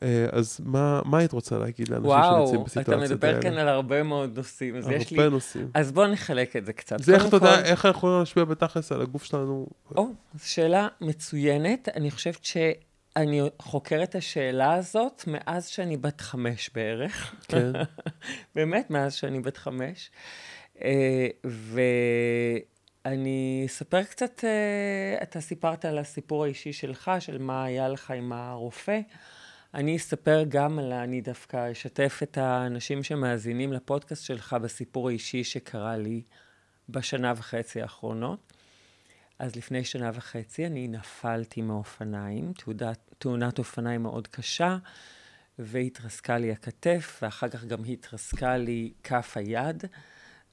[0.04, 3.42] אה, אז מה, מה היית רוצה להגיד לאנשים וואו, שנמצאים אתה בסיטואציות מדבר האלה?
[3.42, 5.18] כאן על הרבה מאוד נושאים, אז יש לי...
[5.18, 5.68] הרבה נושאים.
[5.74, 7.00] אז בואו נחלק את זה קצת.
[7.00, 9.68] זה איך אתה יודע, איך אנחנו יכולים להשפיע בתכלס על הגוף שלנו?
[9.96, 11.90] או, זו שאלה מצוינת.
[11.96, 12.46] אני חושבת
[13.18, 17.36] אני חוקרת את השאלה הזאת מאז שאני בת חמש בערך.
[17.48, 17.72] כן.
[18.56, 20.12] באמת, מאז שאני בת חמש.
[20.82, 21.28] אה,
[23.06, 28.34] ואני אספר קצת, אה, אתה סיפרת על הסיפור האישי שלך, של מה היה לך עם
[28.34, 29.00] הרופא.
[29.74, 35.98] אני אספר גם על, אני דווקא אשתף את האנשים שמאזינים לפודקאסט שלך בסיפור האישי שקרה
[35.98, 36.22] לי
[36.90, 38.54] בשנה וחצי האחרונות.
[39.40, 42.54] אז לפני שנה וחצי אני נפלתי מאופניים,
[43.18, 44.78] תאונת אופניים מאוד קשה,
[45.60, 49.84] והתרסקה לי הכתף, ואחר כך גם התרסקה לי כף היד,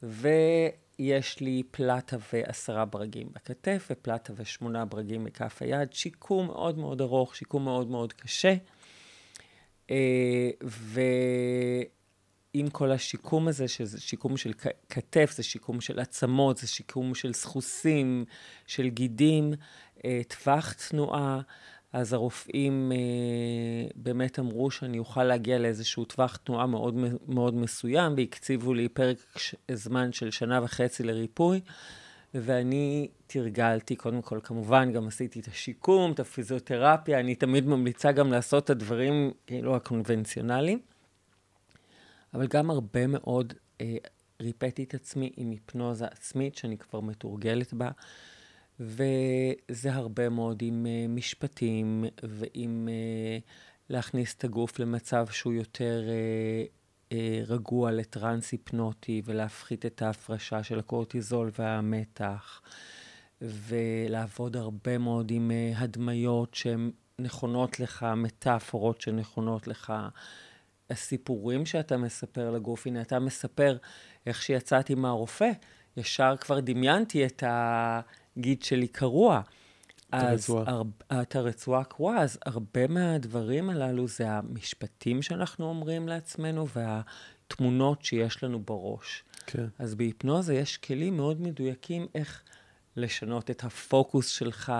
[0.02, 5.92] ויש לי פלטה ועשרה ברגים בכתף, ופלטה ושמונה ברגים בכף היד.
[5.92, 8.54] שיקום מאוד מאוד ארוך, שיקום מאוד מאוד קשה.
[9.90, 10.50] אה,
[12.54, 14.52] ועם כל השיקום הזה, שזה שיקום של
[14.90, 18.24] כתף, זה שיקום של עצמות, זה שיקום של סחוסים,
[18.66, 19.52] של גידים,
[20.04, 21.40] אה, טווח תנועה,
[21.92, 26.94] אז הרופאים אה, באמת אמרו שאני אוכל להגיע לאיזשהו טווח תנועה מאוד
[27.28, 29.16] מאוד מסוים, והקציבו לי פרק
[29.70, 31.60] זמן של שנה וחצי לריפוי.
[32.34, 38.32] ואני תרגלתי, קודם כל, כמובן, גם עשיתי את השיקום, את הפיזיותרפיה, אני תמיד ממליצה גם
[38.32, 40.78] לעשות את הדברים, כאילו, הקונבנציונליים,
[42.34, 43.96] אבל גם הרבה מאוד אה,
[44.42, 47.90] ריפאתי את עצמי עם היפנוזה עצמית, שאני כבר מתורגלת בה,
[48.80, 53.38] וזה הרבה מאוד עם אה, משפטים ועם אה,
[53.88, 56.04] להכניס את הגוף למצב שהוא יותר...
[56.08, 56.64] אה,
[57.14, 62.60] אה, רגוע לטרנס היפנוטי ולהפחית את ההפרשה של הקורטיזול והמתח,
[63.40, 69.92] ולעבוד הרבה מאוד עם אה, הדמיות שהן נכונות לך, מטאפורות שנכונות לך,
[70.90, 72.86] הסיפורים שאתה מספר לגוף.
[72.86, 73.76] הנה, אתה מספר
[74.26, 75.50] איך שיצאתי מהרופא,
[75.96, 79.40] ישר כבר דמיינתי את הגיד שלי קרוע.
[80.12, 80.82] אז הר...
[81.22, 88.62] את הרצועה קרואה, אז הרבה מהדברים הללו זה המשפטים שאנחנו אומרים לעצמנו והתמונות שיש לנו
[88.62, 89.24] בראש.
[89.46, 89.66] כן.
[89.78, 92.42] אז בהיפנוזה יש כלים מאוד מדויקים איך
[92.96, 94.72] לשנות את הפוקוס שלך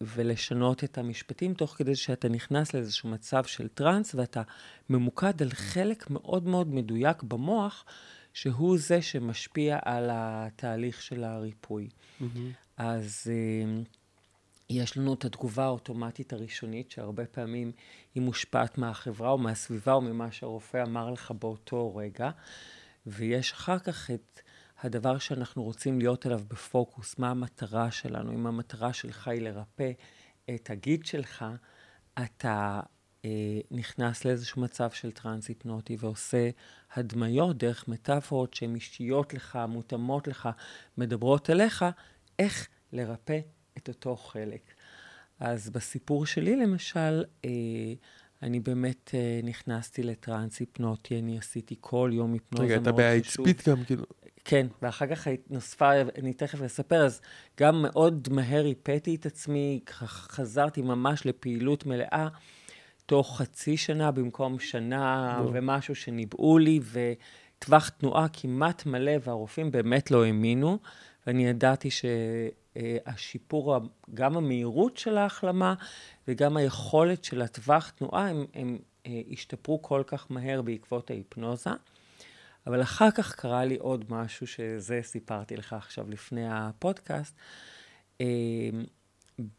[0.00, 4.42] ולשנות את המשפטים, תוך כדי שאתה נכנס לאיזשהו מצב של טראנס ואתה
[4.90, 7.84] ממוקד על חלק מאוד מאוד מדויק במוח,
[8.32, 11.88] שהוא זה שמשפיע על התהליך של הריפוי.
[11.88, 12.24] Mm-hmm.
[12.76, 13.82] אז אה,
[14.70, 17.72] יש לנו את התגובה האוטומטית הראשונית, שהרבה פעמים
[18.14, 22.30] היא מושפעת מהחברה או מהסביבה או ממה שהרופא אמר לך באותו רגע,
[23.06, 24.40] ויש אחר כך את
[24.86, 28.32] הדבר שאנחנו רוצים להיות עליו בפוקוס, מה המטרה שלנו.
[28.32, 29.90] אם המטרה שלך היא לרפא
[30.54, 31.44] את הגיד שלך,
[32.18, 32.80] אתה
[33.24, 36.50] אה, נכנס לאיזשהו מצב של טרנס היפנוטי ועושה
[36.94, 40.48] הדמיות דרך מטאפורות שהן אישיות לך, מותאמות לך,
[40.98, 41.84] מדברות אליך,
[42.38, 43.38] איך לרפא
[43.78, 44.74] את אותו חלק.
[45.40, 47.50] אז בסיפור שלי, למשל, אה,
[48.42, 53.00] אני באמת אה, נכנסתי לטראנס היפנוטי, אני עשיתי כל יום היפנוזה מאוד חשוב.
[53.00, 54.04] רגע, אתה בהצפית גם, כאילו...
[54.48, 57.20] כן, ואחר כך נוספה, אני תכף אספר, אז
[57.60, 62.28] גם מאוד מהר ריפאתי את עצמי, חזרתי ממש לפעילות מלאה,
[63.06, 65.50] תוך חצי שנה במקום שנה בוא.
[65.54, 70.78] ומשהו שניבאו לי, וטווח תנועה כמעט מלא, והרופאים באמת לא האמינו,
[71.26, 72.04] ואני ידעתי ש...
[72.76, 73.76] אה, השיפור,
[74.14, 75.74] גם המהירות של ההחלמה
[76.28, 81.70] וגם היכולת של הטווח תנועה, הם, הם אה, השתפרו כל כך מהר בעקבות ההיפנוזה.
[82.66, 87.34] אבל אחר כך קרה לי עוד משהו, שזה סיפרתי לך עכשיו לפני הפודקאסט.
[88.20, 88.26] אה,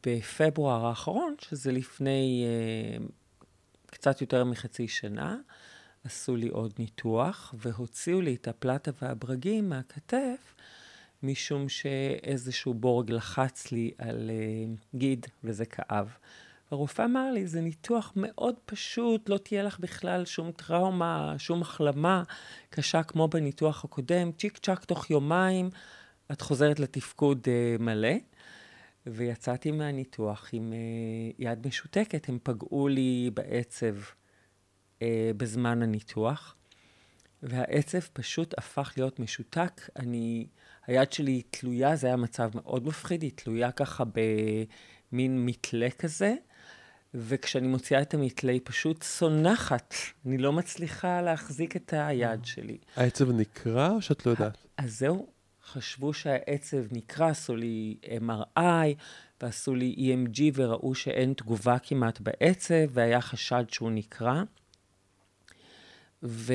[0.05, 2.45] בפברואר האחרון, שזה לפני
[3.85, 5.37] קצת יותר מחצי שנה,
[6.03, 10.55] עשו לי עוד ניתוח והוציאו לי את הפלטה והברגים מהכתף.
[11.23, 16.17] משום שאיזשהו בורג לחץ לי על uh, גיד, וזה כאב.
[16.71, 22.23] הרופא אמר לי, זה ניתוח מאוד פשוט, לא תהיה לך בכלל שום טראומה, שום החלמה
[22.69, 25.69] קשה כמו בניתוח הקודם, צ'יק צ'אק תוך יומיים,
[26.31, 28.13] את חוזרת לתפקוד uh, מלא.
[29.07, 33.95] ויצאתי מהניתוח עם uh, יד משותקת, הם פגעו לי בעצב
[34.99, 35.03] uh,
[35.37, 36.55] בזמן הניתוח,
[37.43, 39.81] והעצב פשוט הפך להיות משותק.
[39.95, 40.47] אני...
[40.87, 44.03] היד שלי תלויה, זה היה מצב מאוד מפחיד, היא תלויה ככה
[45.11, 46.35] במין מתלה כזה,
[47.17, 49.93] וכשאני מוציאה את המתלה היא פשוט צונחת.
[50.25, 52.77] אני לא מצליחה להחזיק את היד שלי.
[52.95, 54.57] העצב נקרע או שאת לא יודעת?
[54.77, 55.27] אז זהו,
[55.65, 58.59] חשבו שהעצב נקרע, עשו לי MRI
[59.41, 64.43] ועשו לי EMG וראו שאין תגובה כמעט בעצב, והיה חשד שהוא נקרע.
[66.23, 66.53] ו...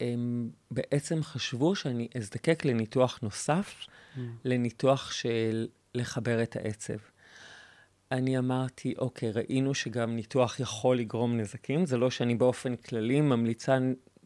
[0.00, 4.18] הם בעצם חשבו שאני אזדקק לניתוח נוסף, mm.
[4.44, 6.96] לניתוח של לחבר את העצב.
[8.12, 11.86] אני אמרתי, אוקיי, ראינו שגם ניתוח יכול לגרום נזקים.
[11.86, 13.78] זה לא שאני באופן כללי ממליצה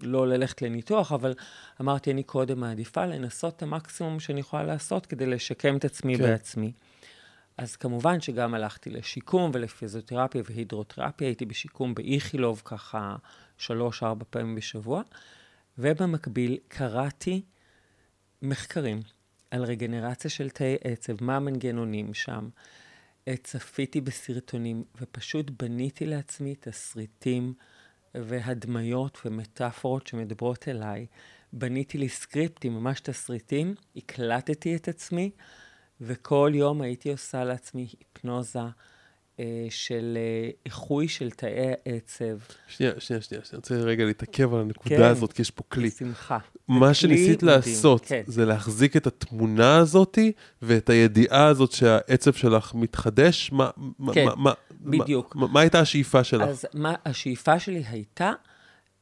[0.03, 1.35] לא ללכת לניתוח, אבל
[1.81, 6.23] אמרתי, אני קודם מעדיפה לנסות את המקסימום שאני יכולה לעשות כדי לשקם את עצמי כן.
[6.23, 6.73] בעצמי.
[7.59, 13.17] אז כמובן שגם הלכתי לשיקום ולפיזיותרפיה והידרותרפיה, הייתי בשיקום באיכילוב ככה
[13.59, 15.03] שלוש-ארבע פעמים בשבוע,
[15.79, 17.43] ובמקביל קראתי
[18.43, 19.01] מחקרים
[19.51, 22.49] על רגנרציה של תאי עצב, מה המנגנונים שם.
[23.43, 27.55] צפיתי בסרטונים ופשוט בניתי לעצמי תסריטים
[28.15, 31.07] והדמיות ומטאפורות שמדברות אליי.
[31.53, 35.31] בניתי לי סקריפטים, ממש תסריטים, הקלטתי את עצמי,
[36.01, 38.61] וכל יום הייתי עושה לעצמי היפנוזה
[39.71, 41.51] של אה, איחוי של תאי
[41.85, 42.25] עצב.
[42.69, 45.03] שנייה, שנייה, שנייה, אני רוצה רגע להתעכב על הנקודה כן.
[45.03, 45.89] הזאת, כי יש פה כלי.
[45.89, 46.39] בשמחה.
[46.69, 48.23] מה שניסית מדהים, לעשות כן.
[48.27, 53.51] זה להחזיק את התמונה הזאתי ואת הידיעה הזאת שהעצב שלך מתחדש?
[53.53, 53.71] מה-
[54.13, 55.37] כן, מה, מה, בדיוק.
[55.37, 56.49] מה, מה הייתה השאיפה שלך?
[56.49, 58.33] אז מה, השאיפה שלי הייתה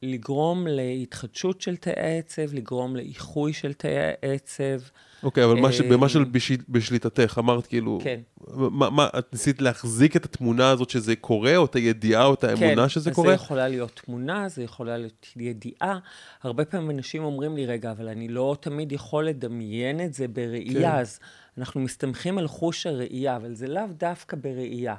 [0.03, 3.89] לגרום להתחדשות של תאי עצב, לגרום לאיחוי של תאי
[4.21, 4.79] עצב.
[5.23, 8.19] אוקיי, אבל ש- אה, במה שבשליטתך, אמרת כאילו, כן.
[8.47, 12.43] מה, מה, את ניסית להחזיק את התמונה הזאת שזה קורה, או את הידיעה, או את
[12.43, 13.27] האמונה כן, שזה אז קורה?
[13.29, 15.99] זה יכולה להיות תמונה, זה יכולה להיות ידיעה.
[16.43, 20.91] הרבה פעמים אנשים אומרים לי, רגע, אבל אני לא תמיד יכול לדמיין את זה בראייה,
[20.91, 20.97] כן.
[20.97, 21.19] אז
[21.57, 24.95] אנחנו מסתמכים על חוש הראייה, אבל זה לאו דווקא בראייה.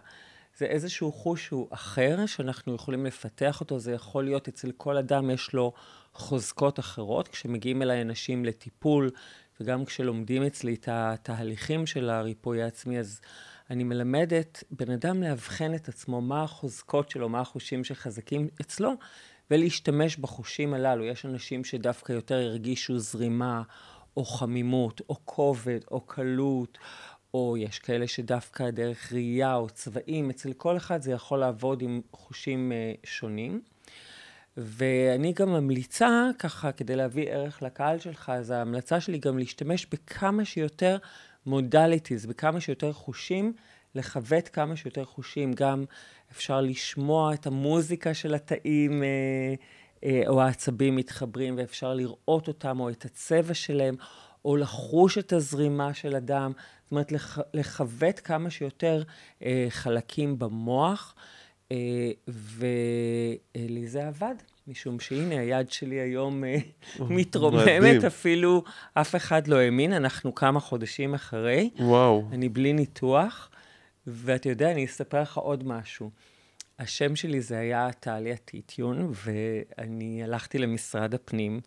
[0.59, 5.31] זה איזשהו חוש שהוא אחר, שאנחנו יכולים לפתח אותו, זה יכול להיות אצל כל אדם,
[5.31, 5.73] יש לו
[6.13, 7.29] חוזקות אחרות.
[7.29, 9.11] כשמגיעים אליי אנשים לטיפול,
[9.61, 13.21] וגם כשלומדים אצלי את התהליכים של הריפוי העצמי, אז
[13.71, 18.93] אני מלמדת בן אדם לאבחן את עצמו, מה החוזקות שלו, מה החושים שחזקים אצלו,
[19.51, 21.05] ולהשתמש בחושים הללו.
[21.05, 23.63] יש אנשים שדווקא יותר הרגישו זרימה,
[24.17, 26.79] או חמימות, או כובד, או קלות,
[27.35, 32.01] או יש כאלה שדווקא דרך ראייה או צבעים, אצל כל אחד זה יכול לעבוד עם
[32.13, 33.61] חושים אה, שונים.
[34.57, 40.45] ואני גם ממליצה, ככה, כדי להביא ערך לקהל שלך, אז ההמלצה שלי גם להשתמש בכמה
[40.45, 40.97] שיותר
[41.47, 43.53] מודליטיז, בכמה שיותר חושים,
[43.95, 45.53] לכבד כמה שיותר חושים.
[45.53, 45.85] גם
[46.33, 49.55] אפשר לשמוע את המוזיקה של התאים אה,
[50.05, 53.95] אה, או העצבים מתחברים, ואפשר לראות אותם, או את הצבע שלהם,
[54.45, 56.53] או לחוש את הזרימה של אדם.
[56.85, 57.13] זאת אומרת,
[57.55, 59.03] לכבד כמה שיותר
[59.43, 61.15] אה, חלקים במוח.
[61.73, 64.35] אה, ולי זה עבד,
[64.67, 66.57] משום שהנה, היד שלי היום אה,
[66.99, 67.19] מדהים.
[67.19, 72.25] מתרוממת, אפילו אף אחד לא האמין, אנחנו כמה חודשים אחרי, וואו.
[72.33, 73.51] אני בלי ניתוח,
[74.07, 76.11] ואתה יודע, אני אספר לך עוד משהו.
[76.79, 81.61] השם שלי זה היה טליה טיטיון, ואני הלכתי למשרד הפנים,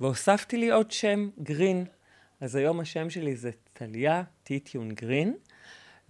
[0.00, 1.84] והוספתי לי עוד שם, גרין.
[2.40, 5.36] אז היום השם שלי זה טליה טיטיון גרין,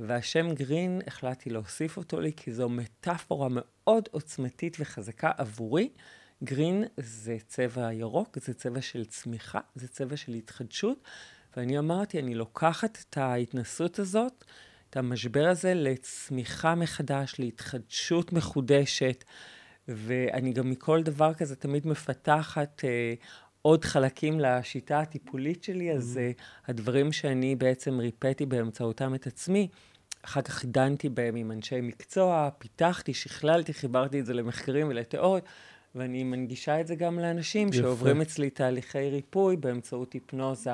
[0.00, 5.90] והשם גרין, החלטתי להוסיף אותו לי, כי זו מטאפורה מאוד עוצמתית וחזקה עבורי.
[6.44, 11.02] גרין זה צבע ירוק, זה צבע של צמיחה, זה צבע של התחדשות,
[11.56, 14.44] ואני אמרתי, אני לוקחת את ההתנסות הזאת,
[14.90, 19.24] את המשבר הזה, לצמיחה מחדש, להתחדשות מחודשת,
[19.88, 23.14] ואני גם מכל דבר כזה תמיד מפתחת אה,
[23.62, 26.30] עוד חלקים לשיטה הטיפולית שלי, אז אה,
[26.66, 29.68] הדברים שאני בעצם ריפאתי באמצעותם את עצמי,
[30.22, 35.44] אחר כך דנתי בהם עם אנשי מקצוע, פיתחתי, שכללתי, חיברתי את זה למחקרים ולתיאוריות,
[35.94, 37.76] ואני מנגישה את זה גם לאנשים יפה.
[37.76, 40.70] שעוברים אצלי תהליכי ריפוי באמצעות היפנוזה,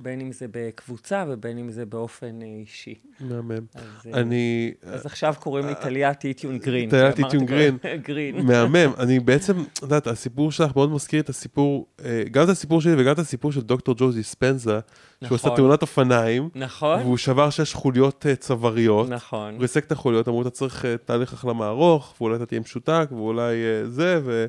[0.00, 2.94] בין אם זה בקבוצה ובין אם זה באופן אה, אישי.
[3.20, 3.52] מהמם.
[3.76, 4.74] אה, אני...
[4.82, 6.90] אז עכשיו קוראים לי טליה טיטיון גרין.
[6.90, 7.76] טליה טיטיון גרין.
[8.08, 8.46] גרין.
[8.46, 8.92] מהמם.
[8.98, 12.94] אני בעצם, את יודעת, הסיפור שלך מאוד מזכיר את הסיפור, אה, גם את הסיפור שלי
[12.98, 14.80] וגם את הסיפור של דוקטור ג'וזי ספנזה,
[15.24, 15.56] שהוא עשה נכון.
[15.56, 19.08] תאונת אופניים, נכון, והוא שבר שש חוליות אה, צוואריות.
[19.08, 19.54] נכון.
[19.54, 23.08] הוא ריסק את החוליות, אמרו, אתה צריך אה, תהליך החלמה ארוך, ואולי אתה תהיה משותק,
[23.10, 24.46] ואולי אה, זה.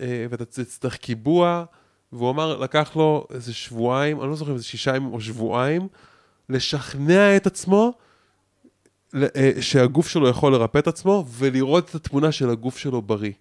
[0.00, 1.64] אה, ואתה תצטרך קיבוע.
[2.12, 5.88] והוא אמר, לקח לו איזה שבועיים, אני לא זוכר אם זה שישה ימים או שבועיים,
[6.48, 7.92] לשכנע את עצמו
[9.14, 13.32] אה, שהגוף שלו יכול לרפא את עצמו, ולראות את התמונה של הגוף שלו בריא.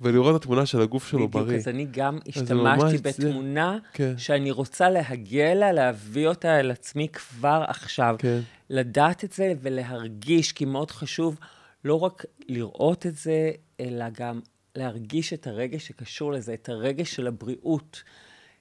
[0.00, 1.58] ולראות את התמונה של הגוף שלו בדיוק, בריא.
[1.58, 3.28] אז אני גם זה השתמשתי זה.
[3.28, 4.14] בתמונה כן.
[4.18, 8.16] שאני רוצה להגיע אליה, להביא אותה אל עצמי כבר עכשיו.
[8.18, 8.40] כן.
[8.70, 11.38] לדעת את זה ולהרגיש, כי מאוד חשוב
[11.84, 13.50] לא רק לראות את זה,
[13.80, 14.40] אלא גם
[14.76, 18.02] להרגיש את הרגש שקשור לזה, את הרגש של הבריאות.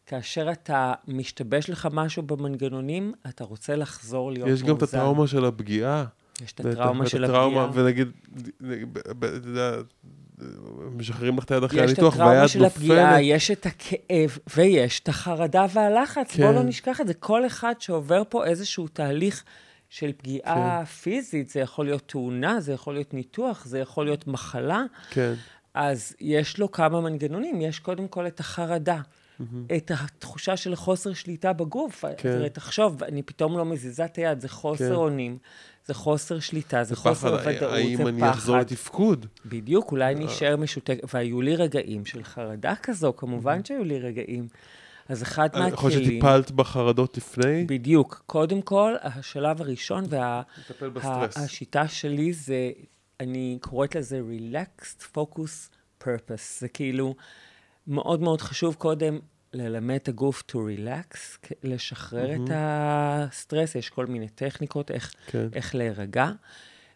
[0.06, 4.67] כאשר אתה משתבש לך משהו במנגנונים, אתה רוצה לחזור להיות יש מאוזן.
[4.67, 6.06] גם את הטראומה של הפגיעה.
[6.43, 7.69] יש את הטראומה של הפגיעה.
[7.74, 8.08] ונגיד,
[9.10, 9.72] אתה יודע,
[10.95, 13.22] משחררים לך את היד אחרי יש את הניתוח, הטראומה והיד של הפגיעה, נופלת.
[13.24, 16.32] יש את הכאב, ויש את החרדה והלחץ.
[16.32, 16.43] כן.
[16.43, 17.13] בואו לא נשכח את זה.
[17.13, 19.43] כל אחד שעובר פה איזשהו תהליך
[19.89, 24.84] של פגיעה פיזית, זה יכול להיות תאונה, זה יכול להיות ניתוח, זה יכול להיות מחלה.
[25.10, 25.34] כן.
[25.73, 27.62] אז יש לו כמה מנגנונים.
[27.62, 29.01] יש קודם כל את החרדה,
[29.77, 32.05] את התחושה של חוסר שליטה בגוף.
[32.05, 32.13] כן.
[32.17, 34.95] תראה, תחשוב, אני פתאום לא מזיזה את היד, זה חוסר כן.
[34.95, 35.38] אונים,
[35.86, 38.65] זה חוסר שליטה, זה זה חוסר פחד, ודאות, האם זה אני אחזור פחד.
[38.71, 39.25] לתפקוד?
[39.45, 44.47] בדיוק, אולי נשאר משותק, והיו לי רגעים של חרדה כזו, כמובן שהיו לי רגעים.
[45.10, 46.19] אז אחד אני חושב מהכלים...
[46.19, 47.65] שטיפלת בחרדות לפני?
[47.65, 48.23] בדיוק.
[48.25, 51.38] קודם כל, השלב הראשון לטפל בסטרס.
[51.38, 52.71] והשיטה שלי זה,
[53.19, 56.60] אני קוראת לזה Relaxed Focus Purpose.
[56.60, 57.15] זה כאילו
[57.88, 59.19] מאוד מאוד חשוב קודם
[59.53, 61.17] ללמד את הגוף to relax,
[61.63, 65.47] לשחרר את הסטרס, יש כל מיני טכניקות איך, כן.
[65.53, 66.32] איך להירגע.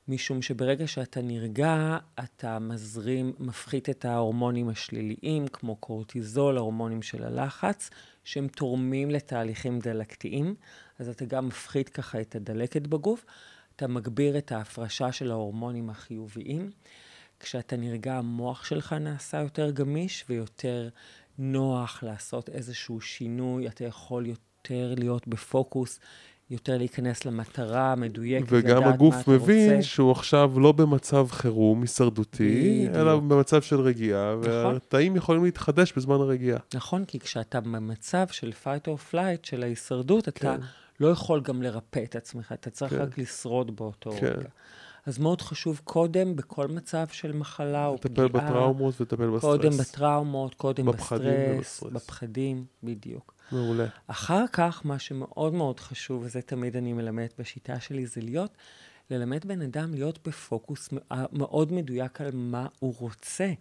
[0.08, 7.90] משום שברגע שאתה נרגע, אתה מזרים, מפחית את ההורמונים השליליים, כמו קורטיזול, ההורמונים של הלחץ,
[8.24, 10.56] שהם תורמים לתהליכים דלקתיים.
[11.00, 13.26] אז אתה גם מפחית ככה את הדלקת בגוף.
[13.84, 16.70] אתה מגביר את ההפרשה של ההורמונים החיוביים.
[17.40, 20.90] כשאתה נרגע, המוח שלך נעשה יותר גמיש ויותר
[21.38, 23.68] נוח לעשות איזשהו שינוי.
[23.68, 26.00] אתה יכול יותר להיות בפוקוס,
[26.50, 29.82] יותר להיכנס למטרה המדויקת, וגם לדעת הגוף מה אתה מבין רוצה.
[29.82, 32.88] שהוא עכשיו לא במצב חירום הישרדותי.
[32.96, 34.74] אלא במצב של רגיעה, נכון.
[34.74, 36.60] והתאים יכולים להתחדש בזמן הרגיעה.
[36.74, 40.62] נכון, כי כשאתה במצב של fight or flight, של ההישרדות, אתה כן.
[41.04, 43.02] לא יכול גם לרפא את עצמך, אתה צריך כן.
[43.02, 44.26] רק לשרוד באותו כן.
[44.26, 44.50] רגע.
[45.06, 49.42] אז מאוד חשוב קודם, בכל מצב של מחלה או לטפל פגיעה, בטראומות ולטפל בסטרס.
[49.42, 51.92] קודם בטראומות, קודם בפחדים בסטרס, ובסטרס.
[51.92, 53.34] בפחדים, בדיוק.
[53.52, 53.86] מעולה.
[54.08, 58.58] אחר כך, מה שמאוד מאוד חשוב, וזה תמיד אני מלמדת בשיטה שלי, זה להיות,
[59.10, 60.98] ללמד בן אדם להיות בפוקוס מ-
[61.32, 63.52] מאוד מדויק על מה הוא רוצה,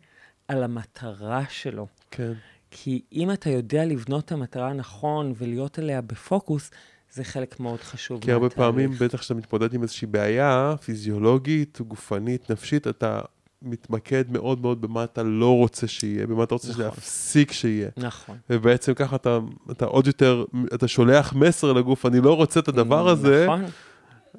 [0.49, 1.87] על המטרה שלו.
[2.11, 2.33] כן.
[2.71, 6.71] כי אם אתה יודע לבנות את המטרה נכון ולהיות עליה בפוקוס,
[7.13, 8.51] זה חלק מאוד חשוב כי הרבה.
[8.51, 13.21] פעמים, בטח כשאתה מתמודד עם איזושהי בעיה פיזיולוגית, גופנית, נפשית, אתה
[13.63, 16.85] מתמקד מאוד מאוד במה אתה לא רוצה שיהיה, במה אתה רוצה נכון.
[16.85, 17.89] להפסיק שיהיה.
[17.97, 18.37] נכון.
[18.51, 19.39] ובעצם ככה אתה,
[19.71, 20.45] אתה עוד יותר,
[20.75, 23.65] אתה שולח מסר לגוף, אני לא רוצה את הדבר הזה, נכון,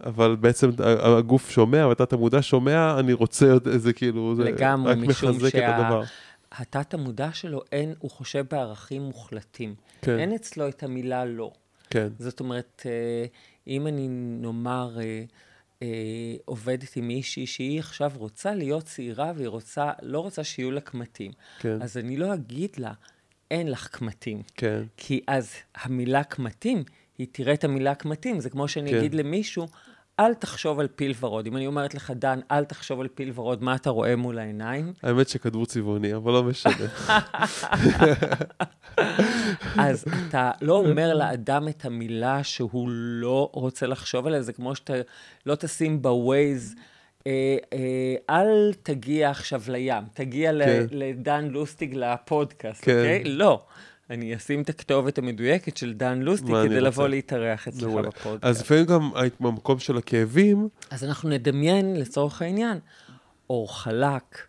[0.05, 0.69] אבל בעצם
[1.03, 5.45] הגוף שומע, ואתה המודע שומע, אני רוצה עוד איזה כאילו, זה לגמרי, רק משום מחזק
[5.47, 6.03] את שה- הדבר.
[6.51, 9.75] התת המודע שלו, אין, הוא חושב בערכים מוחלטים.
[10.01, 10.19] כן.
[10.19, 11.51] אין אצלו את המילה לא.
[11.93, 13.25] כן, זאת אומרת, אה,
[13.67, 14.07] אם אני
[14.41, 15.23] נאמר אה,
[15.81, 20.81] אה, עובדת עם מישהי שהיא עכשיו רוצה להיות צעירה והיא רוצה, לא רוצה שיהיו לה
[20.81, 22.93] קמטים, כן, אז אני לא אגיד לה,
[23.51, 24.41] אין לך קמטים.
[24.55, 26.83] כן, כי אז המילה קמטים,
[27.17, 28.39] היא תראה את המילה קמטים.
[28.39, 28.97] זה כמו שאני כן.
[28.97, 29.67] אגיד למישהו,
[30.19, 31.47] אל תחשוב על פיל ורוד.
[31.47, 34.93] אם אני אומרת לך, דן, אל תחשוב על פיל ורוד, מה אתה רואה מול העיניים?
[35.03, 36.73] האמת שכתבו צבעוני, אבל לא משנה.
[39.87, 44.93] אז אתה לא אומר לאדם את המילה שהוא לא רוצה לחשוב עליה, זה כמו שאתה
[45.45, 46.75] לא תשים בווייז,
[47.27, 50.85] אה, אה, אל תגיע עכשיו לים, תגיע כן.
[50.91, 52.97] לדן לוסטיג לפודקאסט, כן.
[52.97, 53.23] אוקיי?
[53.23, 53.65] לא.
[54.09, 56.25] אני אשים את הכתובת המדויקת של דן אני
[56.67, 56.79] כדי רוצה?
[56.79, 57.83] לבוא להתארח אצלך.
[57.83, 58.43] בפודקאסט.
[58.43, 62.79] אז לפעמים גם היית במקום של הכאבים, אז אנחנו נדמיין, לצורך העניין,
[63.49, 64.47] אור חלק,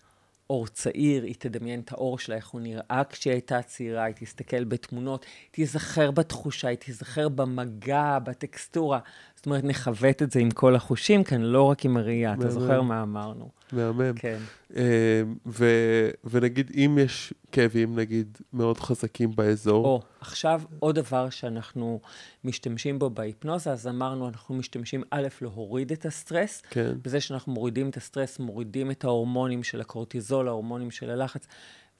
[0.50, 4.64] אור צעיר, היא תדמיין את האור שלה, איך הוא נראה כשהיא הייתה צעירה, היא תסתכל
[4.64, 8.98] בתמונות, היא תיזכר בתחושה, היא תיזכר במגע, בטקסטורה.
[9.44, 12.34] זאת אומרת, נכוות את זה עם כל החושים כאן, לא רק עם הראייה.
[12.34, 12.50] אתה.
[12.50, 13.48] זוכר מה אמרנו?
[13.72, 14.12] מהמם.
[14.16, 14.38] כן.
[14.76, 22.00] אה, ו- ונגיד, אם יש כאבים, נגיד, מאוד חזקים באזור, או, עכשיו עוד דבר שאנחנו
[22.44, 27.88] משתמשים בו בהיפנוזה, אז אמרנו, אנחנו משתמשים א', להוריד את הסטרס, כן, בזה שאנחנו מורידים
[27.88, 31.46] את הסטרס, מורידים את ההורמונים של הקורטיזול, ההורמונים של הלחץ,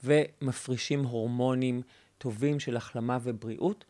[0.03, 1.81] ומפרישים הורמונים
[2.17, 3.85] טובים של החלמה ובריאות.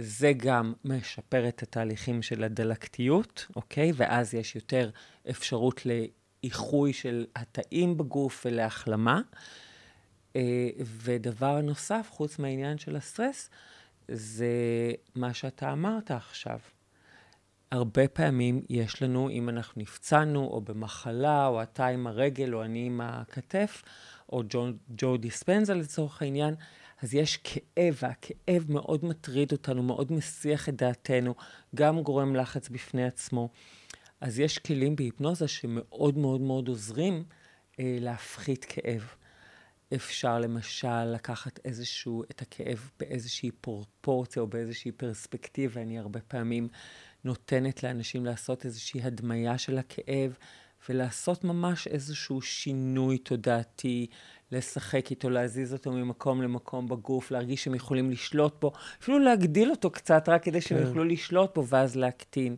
[0.00, 3.92] זה גם משפר את התהליכים של הדלקתיות, אוקיי?
[3.94, 4.90] ואז יש יותר
[5.30, 9.20] אפשרות לאיחוי של התאים בגוף ולהחלמה.
[10.36, 13.50] אה, ודבר נוסף, חוץ מהעניין של הסטרס,
[14.08, 14.52] זה
[15.14, 16.58] מה שאתה אמרת עכשיו.
[17.72, 22.86] הרבה פעמים יש לנו, אם אנחנו נפצענו, או במחלה, או אתה עם הרגל, או אני
[22.86, 23.82] עם הכתף,
[24.32, 24.42] או
[24.88, 26.54] ג'ו, דיספנזה לצורך העניין,
[27.02, 31.34] אז יש כאב, והכאב מאוד מטריד אותנו, מאוד מסיח את דעתנו,
[31.74, 33.48] גם גורם לחץ בפני עצמו.
[34.20, 37.24] אז יש כלים בהיפנוזה שמאוד מאוד מאוד עוזרים
[37.80, 39.14] אה, להפחית כאב.
[39.94, 45.82] אפשר למשל לקחת איזשהו, את הכאב באיזושהי פרופורציה או באיזושהי פרספקטיבה.
[45.82, 46.68] אני הרבה פעמים
[47.24, 50.36] נותנת לאנשים לעשות איזושהי הדמיה של הכאב
[50.88, 54.06] ולעשות ממש איזשהו שינוי תודעתי,
[54.52, 58.72] לשחק איתו, להזיז אותו ממקום למקום בגוף, להרגיש שהם יכולים לשלוט בו,
[59.02, 60.86] אפילו להגדיל אותו קצת רק כדי שהם כן.
[60.86, 62.56] יוכלו לשלוט בו ואז להקטין.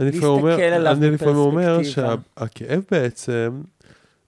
[0.00, 1.82] אני לפעמים אומר, אני לפעמים אומר.
[1.82, 3.62] שהכאב בעצם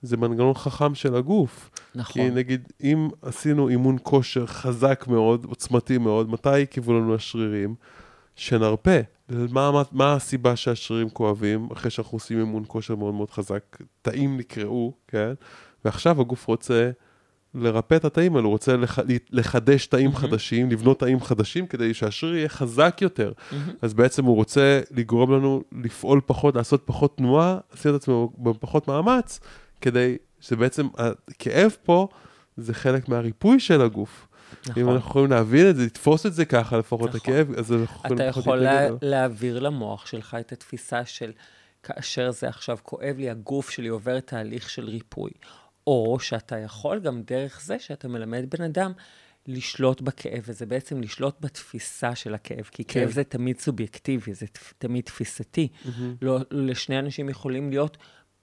[0.03, 1.71] זה מנגנון חכם של הגוף.
[1.95, 2.23] נכון.
[2.23, 7.75] כי נגיד, אם עשינו אימון כושר חזק מאוד, עוצמתי מאוד, מתי קיוו לנו השרירים?
[8.37, 9.01] שנרפה.
[9.29, 13.77] מה, מה, מה הסיבה שהשרירים כואבים אחרי שאנחנו עושים אימון כושר מאוד מאוד חזק?
[14.03, 15.33] תאים נקרעו, כן?
[15.85, 16.91] ועכשיו הגוף רוצה
[17.55, 18.99] לרפא את התאים האלו, הוא רוצה לח,
[19.31, 23.33] לחדש תאים חדשים, לבנות תאים חדשים כדי שהשריר יהיה חזק יותר.
[23.83, 28.89] אז בעצם הוא רוצה לגרום לנו לפעול פחות, לעשות פחות תנועה, לשים את עצמנו בפחות
[28.89, 29.41] מאמץ,
[29.81, 32.09] כדי שבעצם הכאב פה
[32.57, 34.29] זה חלק מהריפוי של הגוף.
[34.67, 34.83] נכון.
[34.83, 37.21] אם אנחנו יכולים להבין את זה, לתפוס את זה ככה, לפחות נכון.
[37.21, 38.89] הכאב, אז אנחנו יכולים אתה יכול לה.
[39.03, 41.33] להעביר למוח שלך את התפיסה של
[41.83, 45.31] כאשר זה עכשיו כואב לי, הגוף שלי עובר תהליך של ריפוי.
[45.87, 48.93] או שאתה יכול גם דרך זה שאתה מלמד בן אדם
[49.47, 53.01] לשלוט בכאב, וזה בעצם לשלוט בתפיסה של הכאב, כי כן.
[53.01, 54.47] כאב זה תמיד סובייקטיבי, זה
[54.79, 55.69] תמיד תפיסתי.
[56.23, 57.97] לא, לשני אנשים יכולים להיות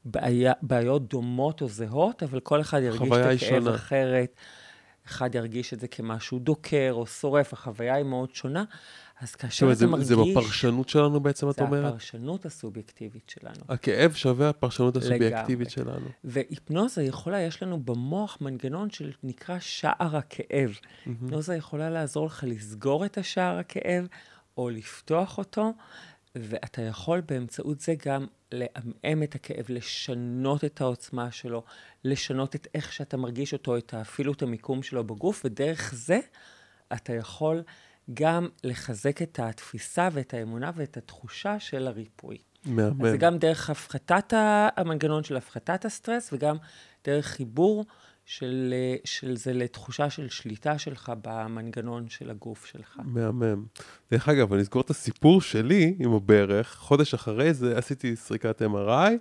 [0.05, 3.75] בעיה, בעיות דומות או זהות, אבל כל אחד ירגיש את הכאב שונה.
[3.75, 4.35] אחרת.
[5.07, 8.63] אחד ירגיש את זה כמשהו דוקר או שורף, החוויה היא מאוד שונה.
[9.23, 10.07] אז כאשר אתה זה, מרגיש...
[10.07, 11.85] זה בפרשנות שלנו בעצם, את זה אומרת?
[11.85, 13.63] הפרשנות הסובייקטיבית שלנו.
[13.69, 15.93] הכאב שווה הפרשנות הסובייקטיבית לגמרי.
[15.93, 16.07] שלנו.
[16.23, 20.77] והיפנוזה יכולה, יש לנו במוח מנגנון שנקרא שער הכאב.
[21.05, 24.07] היפנוזה יכולה לעזור לך לסגור את השער הכאב
[24.57, 25.73] או לפתוח אותו,
[26.35, 31.63] ואתה יכול באמצעות זה גם לעמעם את הכאב, לשנות את העוצמה שלו,
[32.03, 36.19] לשנות את איך שאתה מרגיש אותו, את, אפילו את המיקום שלו בגוף, ודרך זה
[36.93, 37.63] אתה יכול
[38.13, 42.37] גם לחזק את התפיסה ואת האמונה ואת התחושה של הריפוי.
[42.65, 43.05] מהמם.
[43.05, 46.57] אז זה גם דרך הפחתת ה- המנגנון של הפחתת הסטרס, וגם
[47.05, 47.85] דרך חיבור
[48.25, 48.73] של,
[49.05, 52.97] של זה לתחושה של שליטה שלך במנגנון של הגוף שלך.
[53.03, 53.65] מהמם.
[54.11, 56.75] דרך אגב, אני אסגור את הסיפור שלי עם הברך.
[56.75, 59.11] חודש אחרי זה עשיתי סריקת MRI,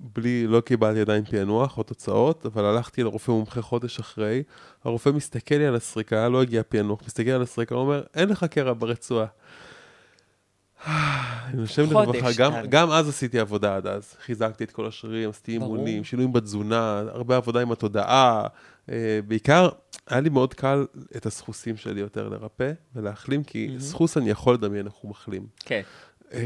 [0.00, 4.42] בלי, לא קיבלתי עדיין פענוח או תוצאות, אבל הלכתי לרופא מומחה חודש אחרי.
[4.84, 8.44] הרופא מסתכל לי על הסריקה, לא הגיע פענוח, מסתכל על הסריקה, הוא אומר, אין לך
[8.44, 9.26] קרע ברצועה.
[10.86, 12.52] אני נושם לרווחה, גם.
[12.68, 14.14] גם אז עשיתי עבודה עד אז.
[14.24, 15.52] חיזקתי את כל השרירים, עשיתי.
[15.52, 18.46] אימונים, שינויים בתזונה, הרבה עבודה עם התודעה.
[18.90, 19.68] אה, בעיקר,
[20.06, 20.86] היה לי מאוד קל
[21.16, 25.46] את הסחוסים שלי יותר לרפא ולהחלים, כי סחוס אני יכול לדמיין איך הוא מחלים.
[25.58, 25.74] כן.
[25.76, 25.82] אה,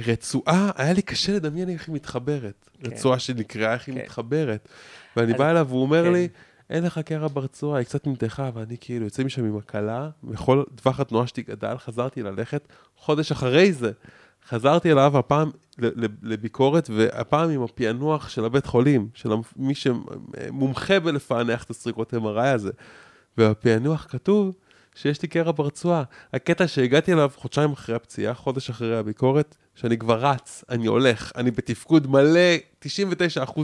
[0.06, 2.68] רצועה, היה לי קשה לדמיין איך היא מתחברת.
[2.82, 2.90] כן.
[2.90, 4.00] רצועה שנקראה, איך היא כן.
[4.02, 4.68] מתחברת.
[5.16, 6.12] ואני אז- בא אליו והוא אומר כן.
[6.12, 6.28] לי,
[6.70, 11.00] אין לך קרע ברצועה, היא קצת נמתחה, ואני כאילו יוצא משם עם הקלה, וכל טווח
[11.00, 12.68] התנועה שלי גדל, חזרתי ללכת.
[12.96, 13.90] חודש אחרי זה,
[14.48, 15.50] חזרתי אליו הפעם
[16.22, 22.70] לביקורת, והפעם עם הפענוח של הבית חולים, של מי שמומחה בלפענח את הסריקות MRI הזה.
[23.38, 24.54] ובפענוח כתוב
[24.94, 26.02] שיש לי קרע ברצועה.
[26.34, 31.50] הקטע שהגעתי אליו חודשיים אחרי הפציעה, חודש אחרי הביקורת, שאני כבר רץ, אני הולך, אני
[31.50, 32.88] בתפקוד מלא, 99%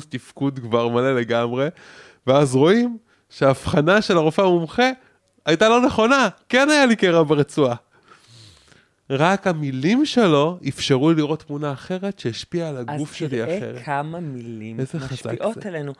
[0.08, 1.68] תפקוד כבר מלא לגמרי,
[2.26, 2.98] ואז רואים
[3.30, 4.90] שההבחנה של הרופא המומחה
[5.46, 7.74] הייתה לא נכונה, כן היה לי קרע ברצועה.
[9.10, 13.72] רק המילים שלו אפשרו לי לראות תמונה אחרת שהשפיעה על הגוף שלי אז אחרת.
[13.72, 14.76] תראה כמה מילים
[15.10, 15.68] משפיעות זה.
[15.68, 15.92] עלינו.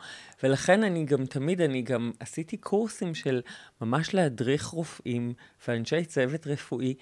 [0.43, 3.41] ולכן אני גם תמיד, אני גם עשיתי קורסים של
[3.81, 5.33] ממש להדריך רופאים
[5.67, 6.93] ואנשי צוות רפואי,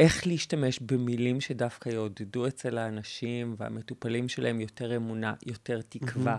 [0.00, 6.38] איך להשתמש במילים שדווקא יעודדו אצל האנשים והמטופלים שלהם יותר אמונה, יותר תקווה,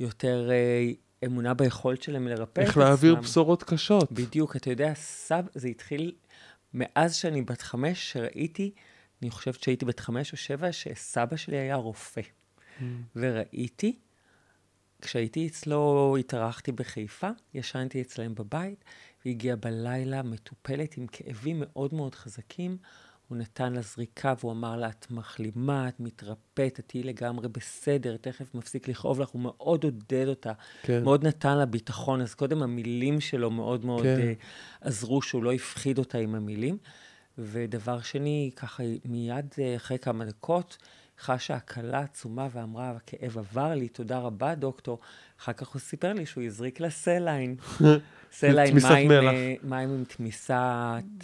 [0.00, 0.90] יותר אה,
[1.24, 2.64] אמונה ביכולת שלהם לרפא את עצמם.
[2.66, 4.12] איך להעביר בשורות קשות.
[4.12, 6.12] בדיוק, אתה יודע, סב, זה התחיל
[6.74, 8.70] מאז שאני בת חמש, שראיתי,
[9.22, 12.20] אני חושבת שהייתי בת חמש או שבע, שסבא שלי היה רופא.
[13.16, 13.98] וראיתי,
[15.00, 18.84] כשהייתי אצלו, התארחתי בחיפה, ישנתי אצלם בבית,
[19.26, 22.76] והגיעה בלילה מטופלת עם כאבים מאוד מאוד חזקים.
[23.28, 28.16] הוא נתן לה זריקה והוא אמר לה, את מחלימה, את מתרפאת, את תהיי לגמרי בסדר,
[28.16, 29.28] תכף מפסיק לכאוב לך.
[29.28, 30.52] הוא מאוד עודד אותה,
[30.82, 31.02] כן.
[31.04, 32.20] מאוד נתן לה ביטחון.
[32.20, 34.16] אז קודם המילים שלו מאוד מאוד כן.
[34.18, 34.32] כן.
[34.80, 36.78] עזרו שהוא לא הפחיד אותה עם המילים.
[37.38, 40.76] ודבר שני, ככה מיד אה, אחרי כמה דקות,
[41.18, 44.98] חשה הקלה עצומה ואמרה, הכאב עבר לי, תודה רבה, דוקטור.
[45.40, 47.56] אחר כך הוא סיפר לי שהוא הזריק לה saline.
[48.32, 49.10] saline, מים.
[49.10, 50.50] אה, מים עם תמיסת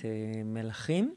[0.05, 1.15] אה, מלחים.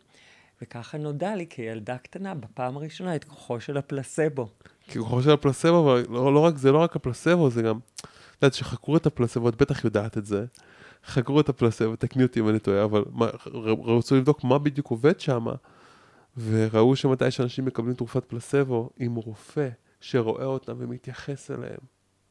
[0.62, 4.50] וככה נודע לי כילדה קטנה, בפעם הראשונה, את כוחו של הפלצבו.
[4.88, 7.80] כי הוא חושב על פלסבו, אבל לא, לא רק, זה לא רק הפלסבו, זה גם,
[7.96, 8.08] את
[8.42, 10.46] יודעת, שחקרו את הפלסבו, את בטח יודעת את זה.
[11.06, 13.28] חקרו את הפלסבו, תקני אותי אם אני טועה, אבל מה,
[13.86, 15.46] רצו לבדוק מה בדיוק עובד שם,
[16.38, 19.70] וראו שמתי שאנשים מקבלים תרופת פלסבו עם רופא
[20.02, 21.80] שרואה אותם ומתייחס אליהם,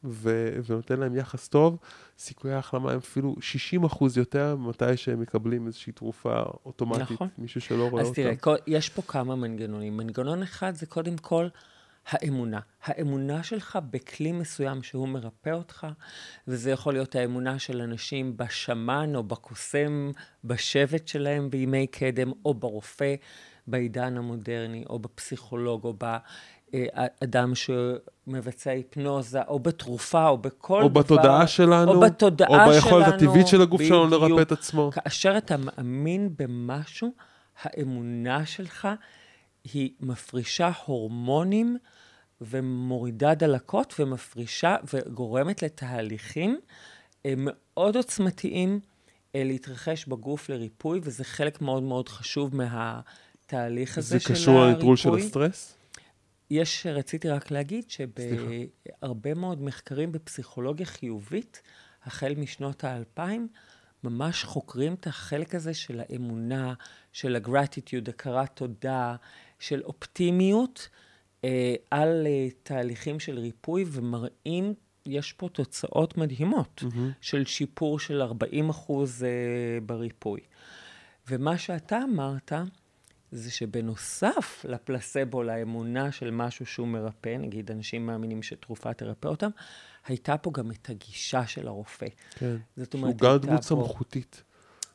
[0.03, 1.77] ו- ונותן להם יחס טוב,
[2.17, 7.27] סיכויי ההחלמה הם אפילו 60 אחוז יותר מתי שהם מקבלים איזושהי תרופה אוטומטית, נכון.
[7.37, 8.21] מישהו שלא רואה אז אותה.
[8.21, 9.97] תראה, כל- יש פה כמה מנגנונים.
[9.97, 11.47] מנגנון אחד זה קודם כל
[12.07, 12.59] האמונה.
[12.83, 15.87] האמונה שלך בכלי מסוים שהוא מרפא אותך,
[16.47, 20.11] וזה יכול להיות האמונה של אנשים בשמן או בקוסם,
[20.43, 23.15] בשבט שלהם בימי קדם, או ברופא
[23.67, 25.93] בעידן המודרני, או בפסיכולוג, או
[26.73, 31.01] באדם שמבצע היפנוזה, או בתרופה, או בכל או דבר.
[31.01, 34.23] בתודעה שלנו, או בתודעה או ביכולת שלנו, הטבעית של הגוף שלנו בדיוק.
[34.23, 34.91] לרפא את עצמו.
[34.91, 37.13] כאשר אתה מאמין במשהו,
[37.61, 38.87] האמונה שלך
[39.73, 41.77] היא מפרישה הורמונים
[42.41, 46.59] ומורידה דלקות ומפרישה וגורמת לתהליכים
[47.25, 48.79] אה, מאוד עוצמתיים
[49.35, 54.41] אה, להתרחש בגוף לריפוי, וזה חלק מאוד מאוד חשוב מהתהליך הזה זה של הריפוי.
[54.41, 55.75] קשור לניטרול של הסטרס?
[56.49, 61.61] יש, רציתי רק להגיד שבהרבה מאוד מחקרים בפסיכולוגיה חיובית,
[62.03, 63.47] החל משנות האלפיים,
[64.03, 66.73] ממש חוקרים את החלק הזה של האמונה,
[67.13, 69.15] של הגרטיטיוד, הכרת תודה,
[69.59, 70.89] של אופטימיות,
[71.43, 74.73] אה, על אה, תהליכים של ריפוי, ומראים,
[75.05, 76.83] יש פה תוצאות מדהימות
[77.21, 79.29] של שיפור של 40 אחוז אה,
[79.85, 80.39] בריפוי.
[81.29, 82.51] ומה שאתה אמרת,
[83.31, 89.49] זה שבנוסף לפלסבו, לאמונה של משהו שהוא מרפא, נגיד אנשים מאמינים שתרופה תרפא אותם,
[90.07, 92.07] הייתה פה גם את הגישה של הרופא.
[92.35, 92.57] כן.
[92.77, 94.43] זאת שהוא אומרת, גם הייתה דמות פה- סמכותית.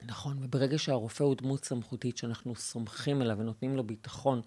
[0.06, 4.40] נכון, וברגע שהרופא הוא דמות סמכותית שאנחנו סומכים עליו ונותנים לו ביטחון,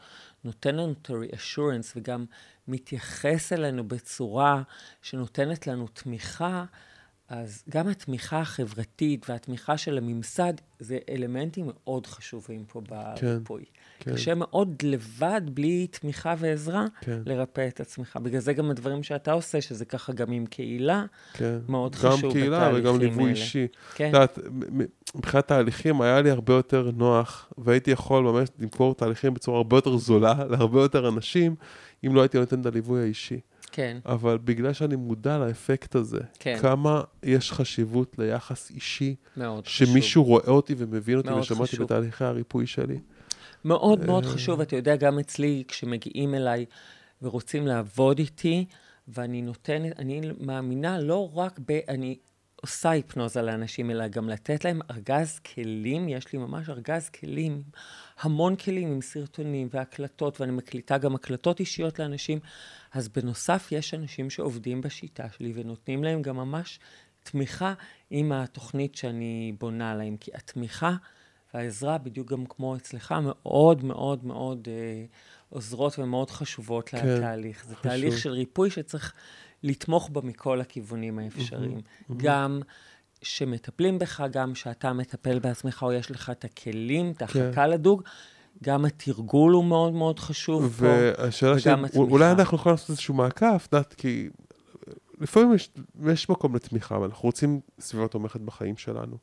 [0.43, 2.25] נותן לנו את ה-reassurance וגם
[2.67, 4.61] מתייחס אלינו בצורה
[5.01, 6.65] שנותנת לנו תמיכה,
[7.29, 13.65] אז גם התמיכה החברתית והתמיכה של הממסד זה אלמנטים מאוד חשובים פה בריפוי.
[13.65, 13.76] כן.
[13.99, 17.19] קשה מאוד לבד, בלי תמיכה ועזרה, כן.
[17.25, 18.17] לרפא את עצמך.
[18.23, 21.57] בגלל זה גם הדברים שאתה עושה, שזה ככה גם עם קהילה, כן.
[21.69, 23.39] מאוד גם חשוב קהילה וגם בתהליכים ליווי האלה.
[23.39, 23.67] אישי.
[23.95, 24.11] כן.
[24.23, 24.39] את
[25.15, 29.97] מבחינת תהליכים היה לי הרבה יותר נוח, והייתי יכול ממש למכור תהליכים בצורה הרבה יותר
[29.97, 31.55] זולה להרבה יותר אנשים,
[32.05, 33.39] אם לא הייתי נותן את הליווי האישי.
[33.71, 36.57] כן, אבל בגלל שאני מודע לאפקט הזה, כן.
[36.61, 39.87] כמה יש חשיבות ליחס אישי, מאוד חשוב.
[39.87, 41.85] שמישהו רואה אותי ומבין אותי ושמעתי חשוב.
[41.85, 42.99] בתהליכי הריפוי שלי.
[43.65, 44.29] מאוד מאוד אה.
[44.29, 46.65] חשוב, אתה יודע, גם אצלי, כשמגיעים אליי
[47.21, 48.65] ורוצים לעבוד איתי,
[49.07, 51.79] ואני נותנת, אני מאמינה לא רק ב...
[51.89, 52.17] אני
[52.61, 57.63] עושה היפנוזה לאנשים, אלא גם לתת להם ארגז כלים, יש לי ממש ארגז כלים,
[58.19, 62.39] המון כלים עם סרטונים והקלטות, ואני מקליטה גם הקלטות אישיות לאנשים.
[62.93, 66.79] אז בנוסף, יש אנשים שעובדים בשיטה שלי ונותנים להם גם ממש
[67.23, 67.73] תמיכה
[68.09, 70.95] עם התוכנית שאני בונה להם, כי התמיכה
[71.53, 75.05] והעזרה, בדיוק גם כמו אצלך, מאוד מאוד מאוד אה,
[75.49, 77.65] עוזרות ומאוד חשובות כן, לתהליך.
[77.67, 77.91] זה חשוב.
[77.91, 79.13] תהליך של ריפוי שצריך
[79.63, 81.81] לתמוך בה מכל הכיוונים האפשריים.
[82.17, 82.61] גם
[83.21, 87.25] שמטפלים בך, גם שאתה מטפל בעצמך, או יש לך את הכלים, את כן.
[87.25, 88.03] ההחלקה לדוג,
[88.63, 90.85] גם התרגול הוא מאוד מאוד חשוב פה.
[90.85, 92.11] והשאלה שלי, וגם התמיכה.
[92.11, 94.29] אולי אנחנו יכולים לעשות איזשהו מעקף, את יודעת, כי
[95.21, 95.69] לפעמים יש,
[96.05, 99.17] יש מקום לתמיכה, ואנחנו רוצים סביבה תומכת בחיים שלנו.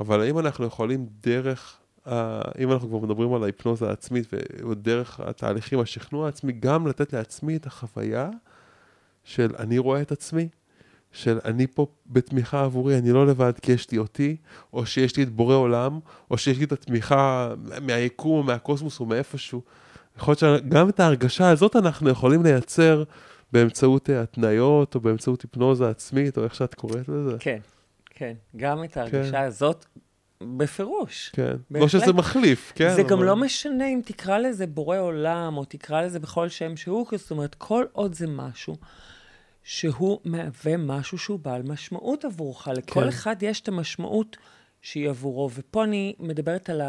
[0.00, 1.76] אבל האם אנחנו יכולים דרך,
[2.06, 4.26] ה- אם אנחנו כבר מדברים על ההיפנוזה העצמית,
[4.70, 8.30] ודרך התהליכים, השכנוע העצמי, גם לתת לעצמי את החוויה
[9.24, 10.48] של אני רואה את עצמי,
[11.12, 14.36] של אני פה בתמיכה עבורי, אני לא לבד כי יש לי אותי,
[14.72, 19.06] או שיש לי את בורא עולם, או שיש לי את התמיכה מהיקום או מהקוסמוס או
[19.06, 19.62] מאיפשהו.
[20.16, 23.04] יכול להיות שגם את ההרגשה הזאת אנחנו יכולים לייצר
[23.52, 27.36] באמצעות אה, התניות, או באמצעות היפנוזה עצמית, או איך שאת קוראת לזה.
[27.38, 27.58] כן,
[28.20, 28.34] כן.
[28.56, 29.84] גם את ההרגשה הזאת,
[30.42, 31.30] בפירוש.
[31.32, 31.42] כן.
[31.70, 31.90] לא בהחלט.
[32.02, 32.94] שזה מחליף, כן?
[32.94, 36.76] זה גם אבל- לא משנה אם תקרא לזה בורא עולם, או תקרא לזה בכל שם
[36.76, 38.76] שהוא, זאת אומרת, כל עוד זה משהו
[39.62, 42.68] שהוא מהווה משהו שהוא בעל משמעות עבורך.
[42.68, 43.08] לכל כן.
[43.08, 44.36] אחד יש את המשמעות
[44.82, 45.50] שהיא עבורו.
[45.54, 46.80] ופה אני מדברת על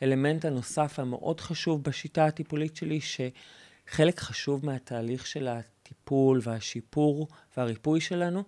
[0.00, 8.42] האלמנט הנוסף המאוד חשוב בשיטה הטיפולית שלי, שחלק חשוב מהתהליך של הטיפול והשיפור והריפוי שלנו,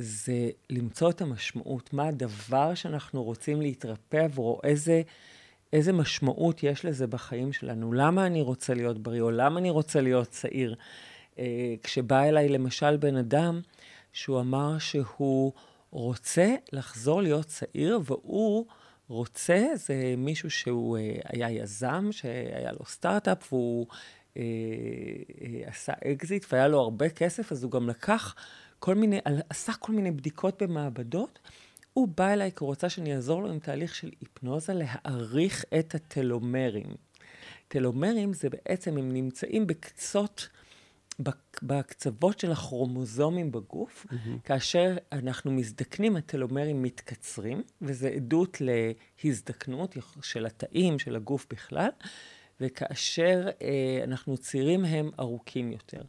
[0.00, 5.02] זה למצוא את המשמעות, מה הדבר שאנחנו רוצים להתרפא עבורו, איזה,
[5.72, 10.00] איזה משמעות יש לזה בחיים שלנו, למה אני רוצה להיות בריא, או למה אני רוצה
[10.00, 10.74] להיות צעיר.
[11.38, 13.60] אה, כשבא אליי למשל בן אדם
[14.12, 15.52] שהוא אמר שהוא
[15.90, 18.66] רוצה לחזור להיות צעיר, והוא
[19.08, 23.86] רוצה, זה מישהו שהוא אה, היה יזם, שהיה לו סטארט-אפ, והוא
[24.36, 24.42] אה,
[25.40, 28.34] אה, עשה אקזיט, והיה לו הרבה כסף, אז הוא גם לקח
[28.78, 29.18] כל מיני,
[29.50, 31.38] עשה כל מיני בדיקות במעבדות.
[31.92, 35.94] הוא בא אליי כי הוא רוצה שאני אעזור לו עם תהליך של היפנוזה להאריך את
[35.94, 36.86] הטלומרים.
[37.68, 40.48] טלומרים זה בעצם, הם נמצאים בקצות
[41.20, 44.06] בק- בקצוות של הכרומוזומים בגוף,
[44.44, 48.58] כאשר אנחנו מזדקנים, הטלומרים מתקצרים, וזה עדות
[49.24, 51.88] להזדקנות של התאים, של הגוף בכלל,
[52.60, 56.02] וכאשר אה, אנחנו צעירים הם ארוכים יותר.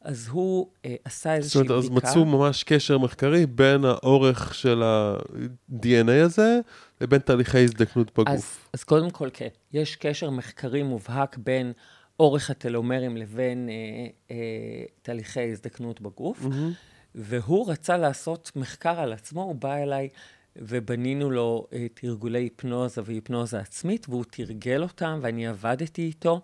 [0.00, 2.08] אז הוא אה, עשה זאת איזושהי אומרת, בדיקה.
[2.08, 6.60] אז מצאו ממש קשר מחקרי בין האורך של ה-DNA הזה
[7.00, 8.68] לבין תהליכי הזדקנות אז, בגוף.
[8.72, 11.72] אז קודם כל, כן, יש קשר מחקרי מובהק בין
[12.20, 16.72] אורך הטלומרים לבין אה, אה, תהליכי הזדקנות בגוף, מהמם.
[17.14, 20.08] והוא רצה לעשות מחקר על עצמו, הוא בא אליי
[20.56, 26.40] ובנינו לו אה, תרגולי היפנוזה והיפנוזה עצמית, והוא תרגל אותם ואני עבדתי איתו.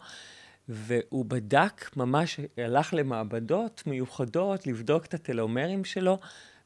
[0.68, 6.18] והוא בדק, ממש הלך למעבדות מיוחדות לבדוק את הטלומרים שלו,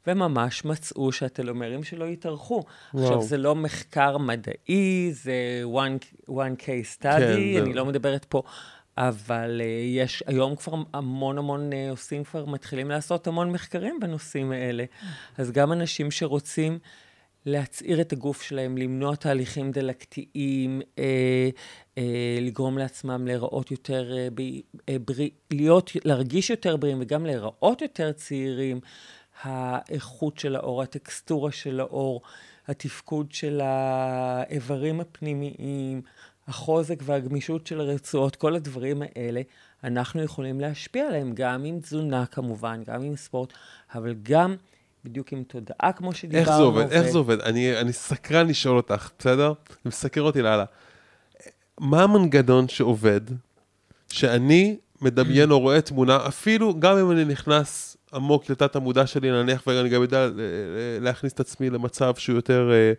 [0.06, 2.64] וממש מצאו שהטלומרים שלו התארכו.
[2.94, 3.04] וואו.
[3.04, 5.34] עכשיו, זה לא מחקר מדעי, זה
[5.64, 8.42] one, one case study, כן, זה- אני לא מדברת פה,
[8.98, 9.64] אבל uh,
[9.96, 14.84] יש היום כבר המון המון uh, עושים כבר, מתחילים לעשות המון מחקרים בנושאים האלה.
[15.38, 16.78] אז גם אנשים שרוצים
[17.46, 21.48] להצעיר את הגוף שלהם, למנוע תהליכים דלקתיים, אה,
[21.98, 24.40] אה, לגרום לעצמם להיראות יותר אה, ב,
[24.88, 28.80] אה, בריא, להיות, להרגיש יותר בריאים וגם להיראות יותר צעירים.
[29.42, 32.20] האיכות של האור, הטקסטורה של האור,
[32.68, 36.02] התפקוד של האיברים הפנימיים,
[36.48, 39.40] החוזק והגמישות של הרצועות, כל הדברים האלה,
[39.84, 43.52] אנחנו יכולים להשפיע עליהם, גם עם תזונה כמובן, גם עם ספורט,
[43.94, 44.56] אבל גם
[45.04, 46.46] בדיוק עם תודעה, כמו שדיברנו.
[46.48, 46.84] איך זה עובד?
[46.88, 47.40] ו- איך זה עובד?
[47.40, 49.52] אני, אני סקרן לשאול אותך, בסדר?
[49.68, 50.64] זה מסקר אותי לאללה.
[51.80, 53.20] מה המנגנון שעובד,
[54.08, 59.62] שאני מדמיין או רואה תמונה, אפילו גם אם אני נכנס עמוק לתת המודע שלי, נניח,
[59.66, 62.92] ואני גם יודע ל- ל- להכניס את עצמי למצב שהוא יותר, אה,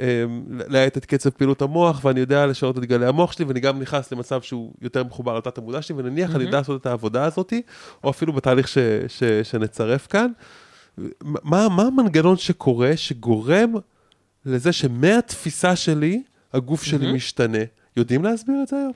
[0.00, 0.24] אה,
[0.68, 4.12] להאט את קצב פעילות המוח, ואני יודע לשנות את גלי המוח שלי, ואני גם נכנס
[4.12, 7.52] למצב שהוא יותר מחובר לתת המודע שלי, ונניח אני יודע לעשות את העבודה הזאת,
[8.04, 8.78] או אפילו בתהליך ש,
[9.08, 10.30] ש, שנצרף כאן.
[11.22, 13.74] מה, מה המנגנון שקורה, שגורם
[14.44, 16.22] לזה שמהתפיסה שלי,
[16.52, 17.58] הגוף שלי משתנה?
[17.96, 18.92] יודעים להסביר את זה היום?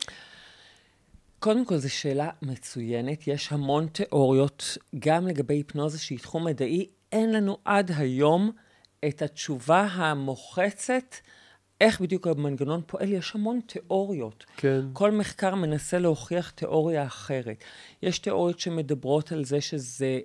[1.38, 3.28] קודם כל, זו שאלה מצוינת.
[3.28, 6.86] יש המון תיאוריות, גם לגבי היפנוזה, שהיא תחום מדעי.
[7.12, 8.50] אין לנו עד היום
[9.08, 11.14] את התשובה המוחצת,
[11.80, 13.12] איך בדיוק המנגנון פועל.
[13.12, 14.44] יש המון תיאוריות.
[14.56, 14.80] כן.
[14.92, 17.64] כל מחקר מנסה להוכיח תיאוריה אחרת.
[18.02, 20.20] יש תיאוריות שמדברות על זה שזה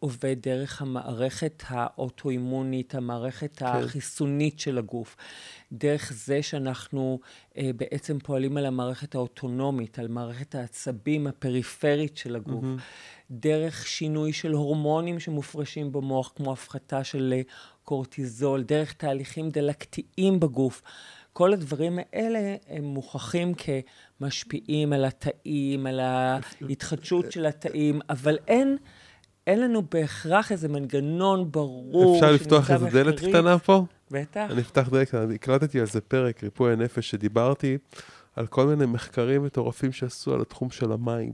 [0.00, 3.66] עובד דרך המערכת האוטואימונית, המערכת כן.
[3.66, 5.16] החיסונית של הגוף.
[5.72, 7.20] דרך זה שאנחנו
[7.56, 12.64] אה, בעצם פועלים על המערכת האוטונומית, על מערכת העצבים הפריפרית של הגוף.
[12.64, 13.30] Mm-hmm.
[13.30, 17.42] דרך שינוי של הורמונים שמופרשים במוח, כמו הפחתה של אה,
[17.84, 20.82] קורטיזול, דרך תהליכים דלקתיים בגוף.
[21.32, 23.52] כל הדברים האלה הם מוכחים
[24.20, 28.76] כמשפיעים על התאים, על ההתחדשות של התאים, אבל אין,
[29.48, 33.20] אין לנו בהכרח איזה מנגנון ברור אפשר לפתוח איזה דלת.
[33.20, 33.84] קטנה פה?
[34.10, 34.46] בטח.
[34.50, 37.78] אני אפתח דלת קטנה, אני הקלטתי על זה פרק, ריפוי הנפש, שדיברתי
[38.36, 41.32] על כל מיני מחקרים מטורפים שעשו על התחום של המים.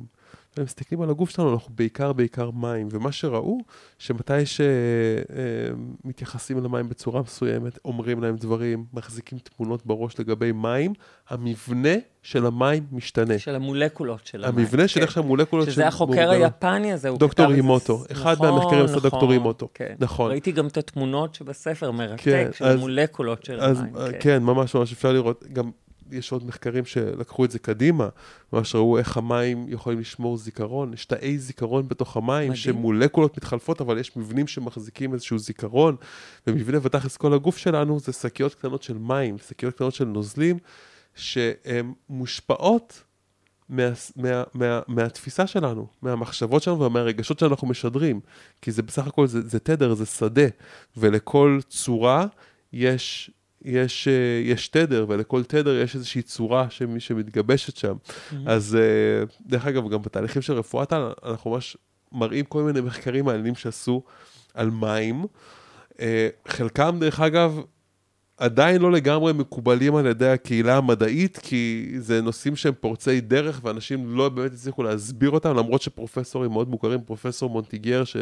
[0.56, 3.58] והם מסתכלים על הגוף שלנו, אנחנו בעיקר בעיקר מים, ומה שראו,
[3.98, 4.32] שמתי
[6.04, 10.92] שמתייחסים למים בצורה מסוימת, אומרים להם דברים, מחזיקים תמונות בראש לגבי מים,
[11.28, 13.38] המבנה של המים משתנה.
[13.38, 14.58] של המולקולות של המים.
[14.58, 15.00] המבנה של כן.
[15.02, 15.70] איך שהמולקולות...
[15.70, 16.42] שזה החוקר שמאורגנות.
[16.64, 17.98] היפני הזה, הוא דוקטור כתב זה אימוטו.
[17.98, 19.68] ס- אחד נכון, מהמחקרים עשה דוקטור נכון, אימוטו.
[19.74, 19.94] כן.
[19.98, 20.30] נכון.
[20.30, 23.96] ראיתי גם את התמונות שבספר, מרתק, כן, של אז- המולקולות של אז המים.
[23.96, 25.70] אה, כן, ממש ממש אפשר לראות, גם
[26.10, 28.08] יש עוד מחקרים שלקחו את זה קדימה,
[28.52, 32.56] ממש ראו איך המים יכולים לשמור זיכרון, יש תאי זיכרון בתוך המים, מדהים.
[32.56, 35.96] שמולקולות מתחלפות, אבל יש מבנים שמחזיקים איזשהו זיכרון,
[36.46, 40.58] ומבנה ותכלס כל הגוף שלנו זה שקיות קטנות של מים, שקיות קטנות של נוזלים,
[41.14, 43.02] שהן מושפעות
[43.68, 48.20] מה, מה, מה, מהתפיסה שלנו, מהמחשבות שלנו ומהרגשות שאנחנו משדרים.
[48.62, 50.46] כי זה בסך הכל, זה, זה תדר, זה שדה,
[50.96, 52.26] ולכל צורה
[52.72, 53.30] יש,
[53.64, 57.96] יש, אה, יש תדר, ולכל תדר יש איזושהי צורה שמי שמתגבשת שם.
[58.46, 61.76] אז אה, דרך אגב, גם בתהליכים של רפואת על, אנחנו ממש
[62.12, 64.02] מראים כל מיני מחקרים מעניינים שעשו
[64.54, 65.24] על מים.
[66.00, 67.60] אה, חלקם, דרך אגב,
[68.36, 74.16] עדיין לא לגמרי מקובלים על ידי הקהילה המדעית, כי זה נושאים שהם פורצי דרך, ואנשים
[74.16, 78.16] לא באמת הצליחו להסביר אותם, למרות שפרופסורים מאוד מוכרים, פרופסור מונטיגייר, ש,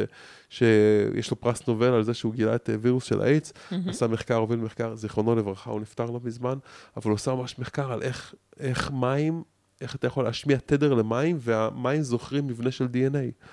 [0.51, 3.53] שיש לו פרס נובל על זה שהוא גילה את וירוס של האיידס,
[3.89, 6.59] עשה מחקר, הוביל מחקר, זיכרונו לברכה, הוא נפטר לא מזמן,
[6.97, 9.43] אבל הוא עושה ממש מחקר על איך, איך מים,
[9.81, 13.45] איך אתה יכול להשמיע תדר למים, והמים זוכרים מבנה של DNA.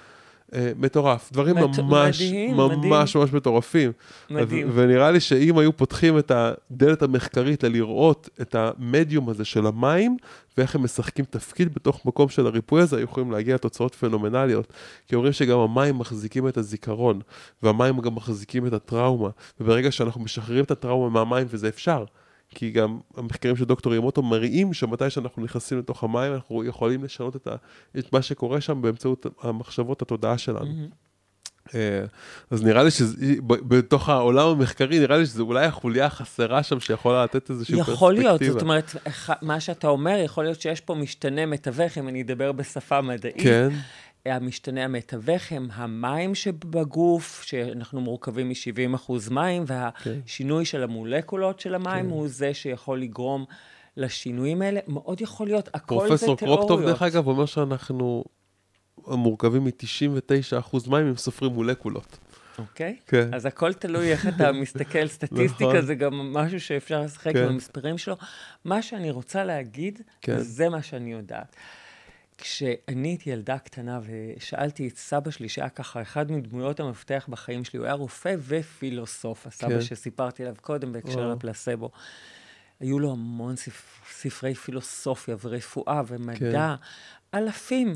[0.54, 2.93] אה, מטורף, דברים מת- ממש, מדהים, ממש מדהים.
[2.93, 3.91] ממש מטורפים.
[4.30, 4.68] מדהים.
[4.70, 10.18] ו- ונראה לי שאם היו פותחים את הדלת המחקרית ללראות את המדיום הזה של המים,
[10.58, 14.74] ואיך הם משחקים תפקיד בתוך מקום של הריפוי הזה, היו יכולים להגיע לתוצאות פנומנליות.
[15.08, 17.20] כי אומרים שגם המים מחזיקים את הזיכרון,
[17.64, 19.30] והמים גם מחזיקים את הטראומה.
[19.60, 22.04] וברגע שאנחנו משחררים את הטראומה מהמים, וזה אפשר,
[22.50, 27.36] כי גם המחקרים של דוקטור ימוטו מראים שמתי שאנחנו נכנסים לתוך המים, אנחנו יכולים לשנות
[27.36, 27.56] את, ה,
[28.00, 30.88] את מה שקורה שם באמצעות המחשבות, התודעה שלנו.
[31.76, 32.06] אה,
[32.52, 37.50] אז נראה לי שבתוך העולם המחקרי, נראה לי שזה אולי החוליה החסרה שם שיכולה לתת
[37.50, 37.95] איזושהי פרספקטיבה.
[37.95, 38.95] יכול להיות, זאת אומרת,
[39.41, 43.41] מה שאתה אומר, יכול להיות שיש פה משתנה מתווך, אם אני אדבר בשפה מדעית.
[43.43, 43.70] כן,
[44.26, 52.11] המשתנה המתווך הם המים שבגוף, שאנחנו מורכבים מ-70% מים, והשינוי של המולקולות של המים כן.
[52.11, 53.45] הוא זה שיכול לגרום
[53.97, 54.80] לשינויים האלה.
[54.88, 56.59] מאוד יכול להיות, הכל זה פרופסור תיאוריות.
[56.59, 58.24] קרוקטוב, דרך אגב, אומר שאנחנו
[59.07, 62.17] מורכבים מ-99% מים אם סופרים מולקולות.
[62.59, 62.95] אוקיי?
[63.07, 63.34] כן.
[63.34, 65.07] אז הכל תלוי איך אתה מסתכל.
[65.07, 65.82] סטטיסטיקה נכון.
[65.82, 67.43] זה גם משהו שאפשר לשחק כן.
[67.43, 68.15] עם המספרים שלו.
[68.65, 70.36] מה שאני רוצה להגיד, כן.
[70.38, 71.55] וזה מה שאני יודעת.
[72.41, 77.79] כשאני הייתי ילדה קטנה ושאלתי את סבא שלי, שהיה ככה אחד מדמויות המפתח בחיים שלי,
[77.79, 79.81] הוא היה רופא ופילוסוף, הסבא כן.
[79.81, 81.33] שסיפרתי עליו קודם בהקשר וואו.
[81.35, 81.91] לפלסבו.
[82.79, 86.75] היו לו המון ספר, ספרי פילוסופיה ורפואה ומדע,
[87.33, 87.95] אלפים.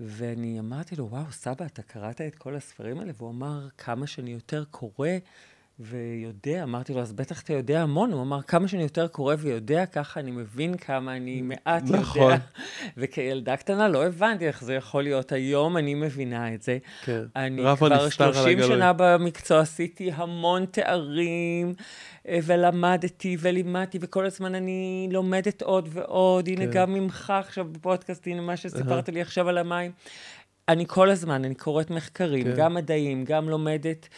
[0.00, 3.12] ואני אמרתי לו, וואו, סבא, אתה קראת את כל הספרים האלה?
[3.16, 5.08] והוא אמר, כמה שאני יותר קורא
[5.80, 8.12] ויודע, אמרתי לו, אז בטח אתה יודע המון.
[8.12, 12.22] הוא אמר, כמה שאני יותר קורא ויודע, ככה אני מבין כמה אני מעט נכון.
[12.22, 12.36] יודע.
[12.96, 15.32] וכילדה קטנה לא הבנתי איך זה יכול להיות.
[15.32, 16.78] היום אני מבינה את זה.
[17.04, 17.22] כן.
[17.36, 18.68] אני כבר הנסתר על 30 הגלוי.
[18.68, 21.74] שנה במקצוע, עשיתי המון תארים,
[22.28, 26.48] אה, ולמדתי ולימדתי, וכל הזמן אני לומדת עוד ועוד.
[26.48, 26.70] הנה, כן.
[26.70, 29.92] גם ממך עכשיו בפודקאסט, הנה מה שסיפרת לי עכשיו על המים.
[30.68, 32.54] אני כל הזמן, אני קוראת מחקרים, כן.
[32.56, 34.08] גם מדעיים, גם לומדת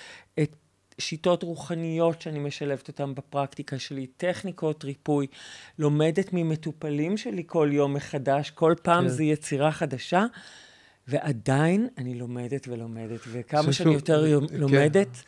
[0.42, 0.54] את
[0.98, 5.26] שיטות רוחניות שאני משלבת אותן בפרקטיקה שלי, טכניקות ריפוי,
[5.78, 9.08] לומדת ממטופלים שלי כל יום מחדש, כל פעם כן.
[9.08, 10.24] זה יצירה חדשה,
[11.08, 14.56] ועדיין אני לומדת ולומדת, וכמה חושב שאני יותר יום- כן.
[14.56, 15.22] לומדת,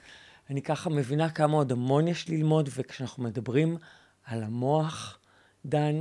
[0.50, 3.76] אני ככה מבינה כמה עוד המון יש ללמוד, וכשאנחנו מדברים
[4.24, 5.18] על המוח,
[5.66, 6.00] דן,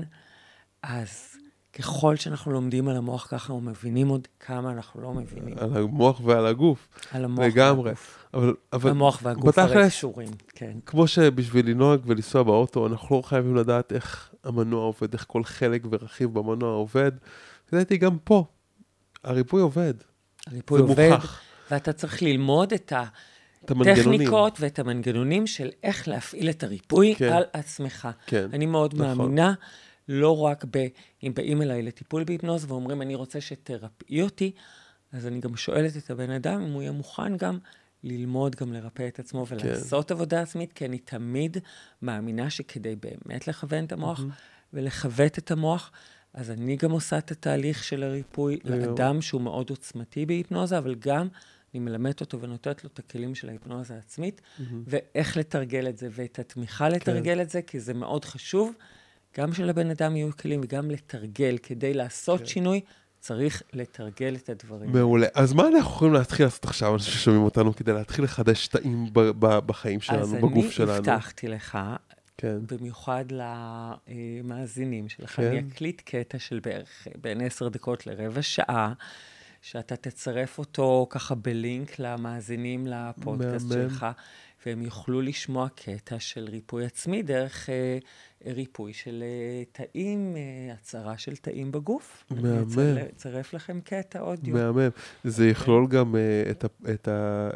[0.83, 1.35] אז
[1.79, 5.57] ככל שאנחנו לומדים על המוח, ככה אנחנו מבינים עוד כמה אנחנו לא מבינים.
[5.57, 6.87] על המוח ועל הגוף.
[7.11, 7.83] על המוח לגמרי.
[7.83, 8.25] והגוף.
[8.33, 10.77] אבל, אבל המוח והגוף הרי קשורים, כן.
[10.85, 15.81] כמו שבשביל לנהוג ולנסוע באוטו, אנחנו לא חייבים לדעת איך המנוע עובד, איך כל חלק
[15.91, 17.11] ורכיב במנוע עובד.
[17.73, 18.45] לדעתי גם פה,
[19.23, 19.93] הריפוי עובד.
[20.47, 21.39] הריפוי זה עובד, מוכח.
[21.71, 22.93] ואתה צריך ללמוד את
[23.65, 24.21] את המנגנונים.
[24.21, 27.33] הטכניקות ואת המנגנונים של איך להפעיל את הריפוי כן.
[27.33, 28.07] על עצמך.
[28.27, 29.17] כן, אני מאוד נכון.
[29.17, 29.53] מאמינה,
[30.09, 30.87] לא רק ב...
[31.23, 34.51] אם באים אליי לטיפול בהיפנוז ואומרים, אני רוצה שתרפאי אותי,
[35.11, 37.57] אז אני גם שואלת את הבן אדם אם הוא יהיה מוכן גם
[38.03, 39.55] ללמוד גם לרפא את עצמו כן.
[39.55, 41.57] ולעשות עבודה עצמית, כי אני תמיד
[42.01, 44.21] מאמינה שכדי באמת לכוון את המוח
[44.73, 45.91] ולכוות את המוח,
[46.33, 48.59] אז אני גם עושה את התהליך של הריפוי.
[48.63, 51.27] לאדם שהוא מאוד עוצמתי בהיפנוזה, אבל גם
[51.73, 54.41] אני מלמדת אותו ונותנת לו את הכלים של ההיפנוזה העצמית,
[54.87, 58.73] ואיך לתרגל את זה, ואת התמיכה לתרגל את זה, כי זה מאוד חשוב.
[59.37, 61.57] גם שלבן אדם יהיו כלים וגם לתרגל.
[61.63, 62.81] כדי לעשות שינוי,
[63.19, 64.91] צריך לתרגל את הדברים.
[64.91, 65.27] מעולה.
[65.33, 69.05] אז מה אנחנו יכולים להתחיל לעשות עכשיו, אנשים ששומעים אותנו, כדי להתחיל לחדש תאים
[69.39, 70.91] בחיים שלנו, בגוף אז שלנו?
[70.91, 71.77] אני הבטחתי לך,
[72.37, 72.57] כן.
[72.71, 75.43] במיוחד למאזינים שלך, כן.
[75.43, 78.93] אני אקליט קטע של בערך בין עשר דקות לרבע שעה,
[79.61, 83.67] שאתה תצרף אותו ככה בלינק למאזינים לפודקאסט.
[83.73, 84.05] שלך,
[84.65, 87.97] והם יוכלו לשמוע קטע של ריפוי עצמי דרך אה,
[88.47, 92.23] ריפוי של אה, תאים, אה, הצערה של תאים בגוף.
[92.31, 92.61] אני מהמם.
[92.71, 94.53] אצל- אצרף לכם קטע אודיו.
[94.55, 94.89] מהמם.
[95.23, 96.51] זה יכלול גם אה,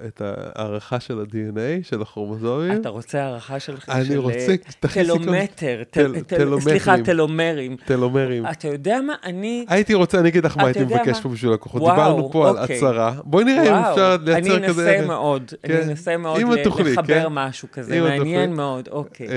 [0.08, 2.82] את ההערכה של ה-DNA, של הכרומוזומים?
[2.82, 3.76] אתה רוצה הערכה של...
[3.90, 6.60] אני רוצה, טלומטר, טל- טל- טל- טלומטרים.
[6.62, 7.76] סליחה, טלומרים.
[7.86, 8.46] טלומרים.
[8.48, 9.14] אתה יודע מה?
[9.24, 9.66] אני...
[9.70, 11.22] הייתי רוצה, אני אגיד לך מה הייתי מבקש?
[11.22, 11.82] פה בשביל לקוחות.
[11.82, 12.78] דיברנו פה על אוקיי.
[12.78, 13.14] הצהרה.
[13.24, 14.82] בואי נראה אם אפשר לייצר כזה...
[14.88, 15.74] אני אנסה מאוד, כן.
[15.74, 16.42] אני אנסה מאוד
[16.90, 17.26] לחבר כן.
[17.30, 18.54] משהו כזה, מעניין.
[18.54, 19.28] מאוד, אוקיי.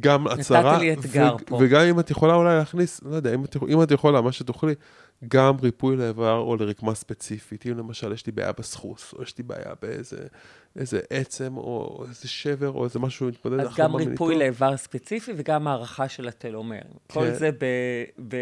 [0.00, 1.58] גם הצהרה, לי אתגר ו- פה.
[1.60, 4.74] וגם אם את יכולה אולי להכניס, לא יודע, אם את, אם את יכולה, מה שתוכלי,
[5.28, 7.66] גם ריפוי לאיבר או לרקמה ספציפית.
[7.66, 10.26] אם למשל יש לי בעיה בסחוס, או יש לי בעיה באיזה
[10.78, 14.38] איזה עצם, או איזה שבר, או איזה משהו שמתמודד אז גם ריפוי.
[14.38, 16.78] לאיבר ספציפי וגם הערכה של הטלומר.
[17.06, 17.34] כל כן.
[17.34, 17.64] זה ב...
[18.28, 18.36] ב...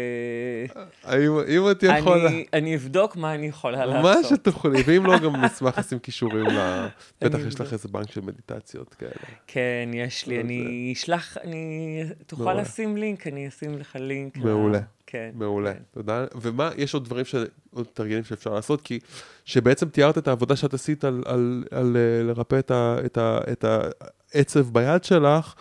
[1.03, 2.27] האם אם את יכולה...
[2.27, 4.25] אני- אני אבדוק מה אני יכולה מה לעשות.
[4.39, 6.87] שתוכלי, ואם לא, גם נשמח לשים קישורים ל...
[7.21, 7.73] בטח יש לך.
[7.73, 9.11] איזה בנק של מדיטציות כאלה.
[9.47, 12.03] כן, יש לי, אני אשלח, אני...
[12.27, 12.53] תוכל.
[12.53, 14.37] לשים לינק, אני אשים לך לינק.
[14.37, 14.79] מעולה.
[15.07, 15.29] כן.
[15.33, 15.79] מעולה, כן.
[15.91, 16.25] תודה.
[16.41, 17.35] ומה, יש עוד דברים, ש...
[17.73, 18.81] עוד תרגילים שאפשר לעשות?
[18.81, 18.99] כי
[19.45, 22.97] שבעצם תיארת את העבודה שאת עשית על, על, על אה, לרפא את, ה...
[23.05, 23.39] את, ה...
[23.51, 23.65] את
[24.33, 25.53] העצב ביד שלך,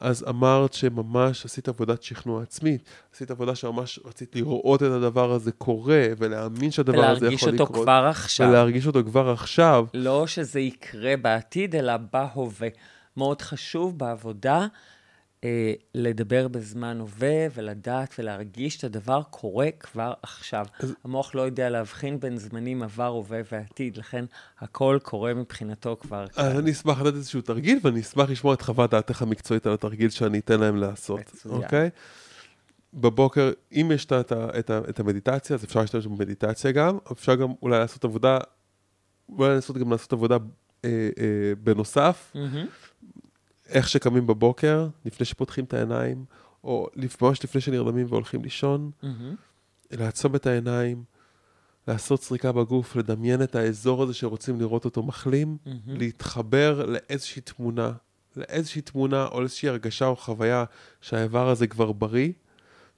[0.00, 2.84] אז אמרת שממש עשית עבודת שכנוע עצמית,
[3.14, 7.64] עשית עבודה שממש רצית לראות את הדבר הזה קורה, ולהאמין שהדבר הזה ולהרגיש יכול אותו
[7.64, 7.84] לקרות.
[7.84, 8.48] כבר עכשיו.
[8.48, 9.86] ולהרגיש אותו כבר עכשיו.
[9.94, 12.68] לא שזה יקרה בעתיד, אלא בהווה.
[13.16, 14.66] מאוד חשוב בעבודה
[15.44, 20.66] אה, לדבר בזמן הווה ולדעת ולהרגיש שהדבר קורה כבר עכשיו.
[20.78, 24.24] אז- המוח לא יודע להבחין בין זמנים עבר, הווה ועתיד, לכן
[24.60, 26.58] הכל קורה מבחינתו כבר אז.
[26.58, 30.38] אני אשמח לתת איזשהו תרגיל, ואני אשמח לשמוע את חוות דעתך המקצועית על התרגיל שאני
[30.38, 31.20] אתן להם לעשות.
[31.46, 31.90] אוקיי?
[32.94, 37.52] בבוקר, אם יש את, את, את, את המדיטציה, אז אפשר להשתמש במדיטציה גם, אפשר גם
[37.62, 38.38] אולי לעשות עבודה,
[39.28, 40.36] אולי לנסות גם לעשות עבודה
[40.84, 42.66] אה, אה, בנוסף, מהמם.
[43.72, 46.24] איך שקמים בבוקר, לפני שפותחים את העיניים,
[46.64, 46.88] או
[47.22, 49.34] ממש לפני שנרדמים והולכים לישון, מהמם.
[49.90, 51.04] לעצום את העיניים,
[51.88, 55.80] לעשות סריקה בגוף, לדמיין את האזור הזה שרוצים לראות אותו מחלים, מהמם.
[55.86, 57.92] להתחבר לאיזושהי תמונה,
[58.36, 60.64] לאיזושהי תמונה או לאיזושהי הרגשה או חוויה
[61.00, 62.32] שהאיבר הזה כבר בריא,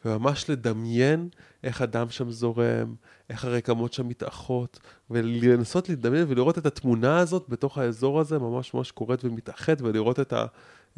[0.04, 1.28] וממש לדמיין
[1.64, 2.94] איך הדם שם זורם,
[3.30, 4.80] איך הרקמות שם מתאחות,
[5.10, 10.32] ולנסות לדמיין ולראות את התמונה הזאת בתוך האזור הזה, ממש ממש קורית ומתאחד, ולראות את,
[10.32, 10.46] ה,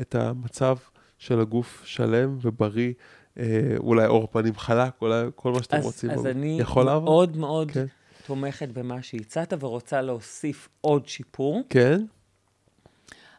[0.01, 0.77] את המצב
[1.19, 2.93] של הגוף שלם ובריא,
[3.39, 6.11] אה, אולי אור פנים חלק, אולי כל מה שאתם אז, רוצים.
[6.11, 6.85] אז אני יכול?
[6.85, 7.87] מאוד מאוד כן.
[8.27, 11.63] תומכת במה שהצעת ורוצה להוסיף עוד שיפור.
[11.71, 12.03] כן,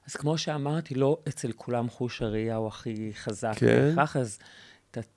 [0.07, 3.89] אז כמו שאמרתי, לא אצל כולם חוש הראייה הוא הכי חזק כן.
[3.89, 4.39] בהכרח, אז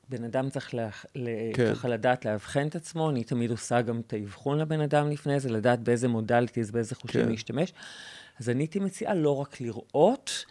[0.08, 0.88] בן אדם צריך לה,
[1.54, 1.74] כן.
[1.74, 3.10] ככה לדעת לאבחן את עצמו.
[3.10, 7.22] אני תמיד עושה גם את האבחון לבן אדם לפני זה, לדעת באיזה מודליטיז, באיזה חושים
[7.22, 7.28] כן.
[7.28, 7.72] להשתמש.
[8.40, 10.44] אז אני הייתי מציעה לא רק לראות,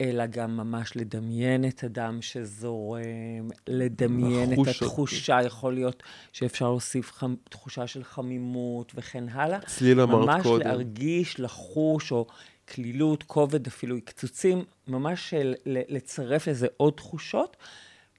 [0.00, 4.58] אלא גם ממש לדמיין את הדם שזורם, לדמיין את.
[4.68, 6.02] התחושה, יכול להיות
[6.32, 9.60] שאפשר להוסיף חמ, תחושה של חמימות וכן הלאה.
[9.60, 10.66] צליל אמרת ממש קודם.
[10.66, 12.26] להרגיש, לחוש, או
[12.74, 15.34] כלילות, כובד, אפילו קצוצים, ממש
[15.66, 17.56] לצרף לזה עוד תחושות,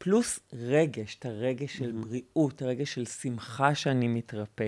[0.04, 4.68] פלוס רגש, את הרגש של בריאות, הרגש של שמחה שאני מתרפא.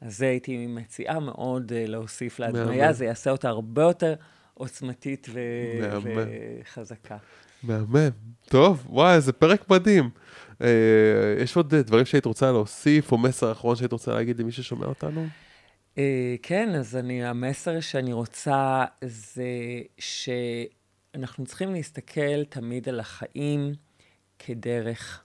[0.00, 2.92] אז זה הייתי מציעה מאוד uh, להוסיף להדמיה.
[2.92, 4.14] זה יעשה אותה הרבה יותר
[4.54, 5.98] עוצמתית ו-.
[6.02, 7.16] וחזקה.
[7.62, 8.08] מהמם.
[8.48, 10.10] טוב, וואי, איזה פרק מדהים.
[10.62, 14.52] אה, יש עוד אה, דברים שהיית רוצה להוסיף, או מסר אחרון שהיית רוצה להגיד למי
[14.52, 15.26] ששומע אותנו?
[15.98, 19.44] אה, כן, אז אני, המסר שאני רוצה זה
[19.98, 23.72] שאנחנו צריכים להסתכל תמיד על החיים
[24.38, 25.24] כדרך,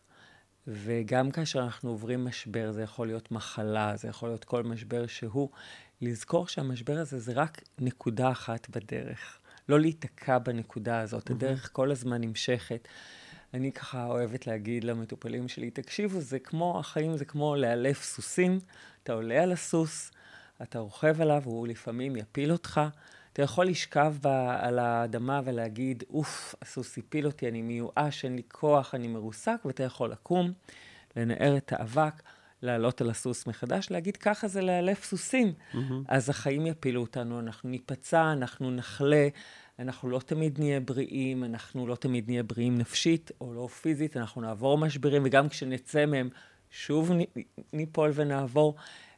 [0.67, 5.49] וגם כאשר אנחנו עוברים משבר, זה יכול להיות מחלה, זה יכול להיות כל משבר שהוא,
[6.01, 9.39] לזכור שהמשבר הזה זה רק נקודה אחת בדרך.
[9.69, 12.87] לא להיתקע בנקודה הזאת, הדרך כל הזמן נמשכת.
[13.53, 18.59] אני ככה אוהבת להגיד למטופלים שלי, תקשיבו, זה כמו, החיים זה כמו לאלף סוסים,
[19.03, 20.11] אתה עולה על הסוס,
[20.61, 22.81] אתה רוכב עליו, הוא לפעמים יפיל אותך.
[23.33, 24.27] אתה יכול לשכב ב,
[24.59, 29.83] על האדמה ולהגיד, אוף, הסוס הפיל אותי, אני מיואש, אין לי כוח, אני מרוסק, ואתה
[29.83, 30.51] יכול לקום,
[31.15, 32.13] לנער את האבק,
[32.61, 35.53] לעלות על הסוס מחדש, להגיד, ככה זה לאלף סוסים.
[35.73, 35.77] Mm-hmm.
[36.07, 39.27] אז החיים יפילו אותנו, אנחנו ניפצע, אנחנו נחלה,
[39.79, 44.41] אנחנו לא תמיד נהיה בריאים, אנחנו לא תמיד נהיה בריאים נפשית או לא פיזית, אנחנו
[44.41, 46.29] נעבור משברים, וגם כשנצא מהם,
[46.71, 47.11] שוב
[47.73, 48.75] ניפול ונעבור.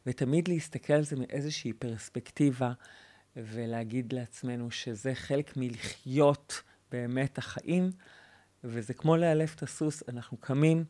[0.07, 2.72] ותמיד להסתכל על זה מאיזושהי פרספקטיבה,
[3.36, 6.61] ולהגיד לעצמנו שזה חלק מלחיות
[6.91, 7.91] באמת החיים,
[8.63, 10.84] וזה כמו לאלף את הסוס, אנחנו קמים,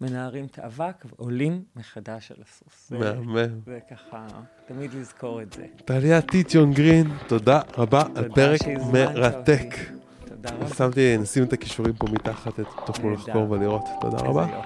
[0.00, 2.92] מנערים את האבק ועולים מחדש על הסוס.
[2.92, 3.60] מהמם.
[3.66, 4.26] זה ככה,
[4.66, 5.66] תמיד לזכור את זה.
[5.84, 8.60] טליה טיטיון גרין, תודה רבה על פרק
[8.92, 9.60] מרתק.
[9.60, 10.02] אותי.
[10.26, 10.74] תודה רבה.
[10.74, 13.10] שמתי, נשים את הכישורים פה מתחת, תוכלו.
[13.10, 13.84] לחקור ולראות.
[14.00, 14.62] תודה רבה.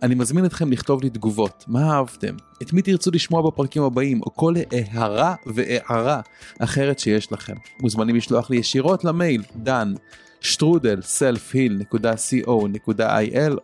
[0.03, 4.35] אני מזמין אתכם לכתוב לי תגובות, מה אהבתם, את מי תרצו לשמוע בפרקים הבאים, או
[4.35, 6.21] כל הערה והערה
[6.59, 7.55] אחרת שיש לכם.
[7.81, 9.95] מוזמנים לשלוח לי ישירות למייל דן
[10.41, 12.43] שטרודל selfheal.co.il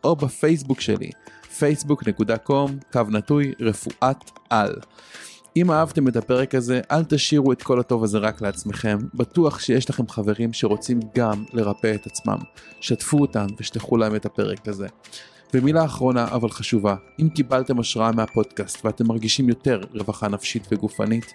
[0.04, 1.10] או בפייסבוק שלי,
[1.58, 4.74] facebook.com קו נטוי רפואת על.
[5.56, 8.98] אם אהבתם את הפרק הזה, אל תשאירו את כל הטוב הזה רק לעצמכם.
[9.14, 12.38] בטוח שיש לכם חברים שרוצים גם לרפא את עצמם.
[12.80, 14.86] שתפו אותם ושלחו להם את הפרק הזה.
[15.54, 21.34] ומילה אחרונה אבל חשובה, אם קיבלתם השראה מהפודקאסט ואתם מרגישים יותר רווחה נפשית וגופנית,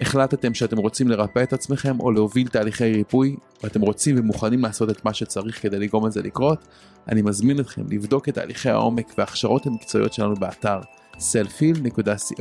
[0.00, 5.04] החלטתם שאתם רוצים לרפא את עצמכם או להוביל תהליכי ריפוי, ואתם רוצים ומוכנים לעשות את
[5.04, 6.68] מה שצריך כדי לגרום לזה לקרות,
[7.08, 10.80] אני מזמין אתכם לבדוק את תהליכי העומק וההכשרות המקצועיות שלנו באתר
[11.16, 12.40] selfil.co.il.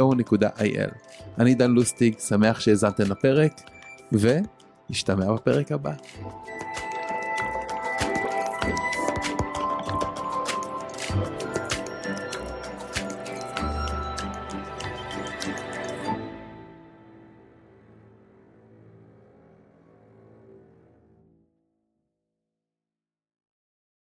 [1.39, 3.61] אני דן לוסטיג, שמח שהאזנתם לפרק,
[4.11, 5.93] ונשתמע בפרק הבא.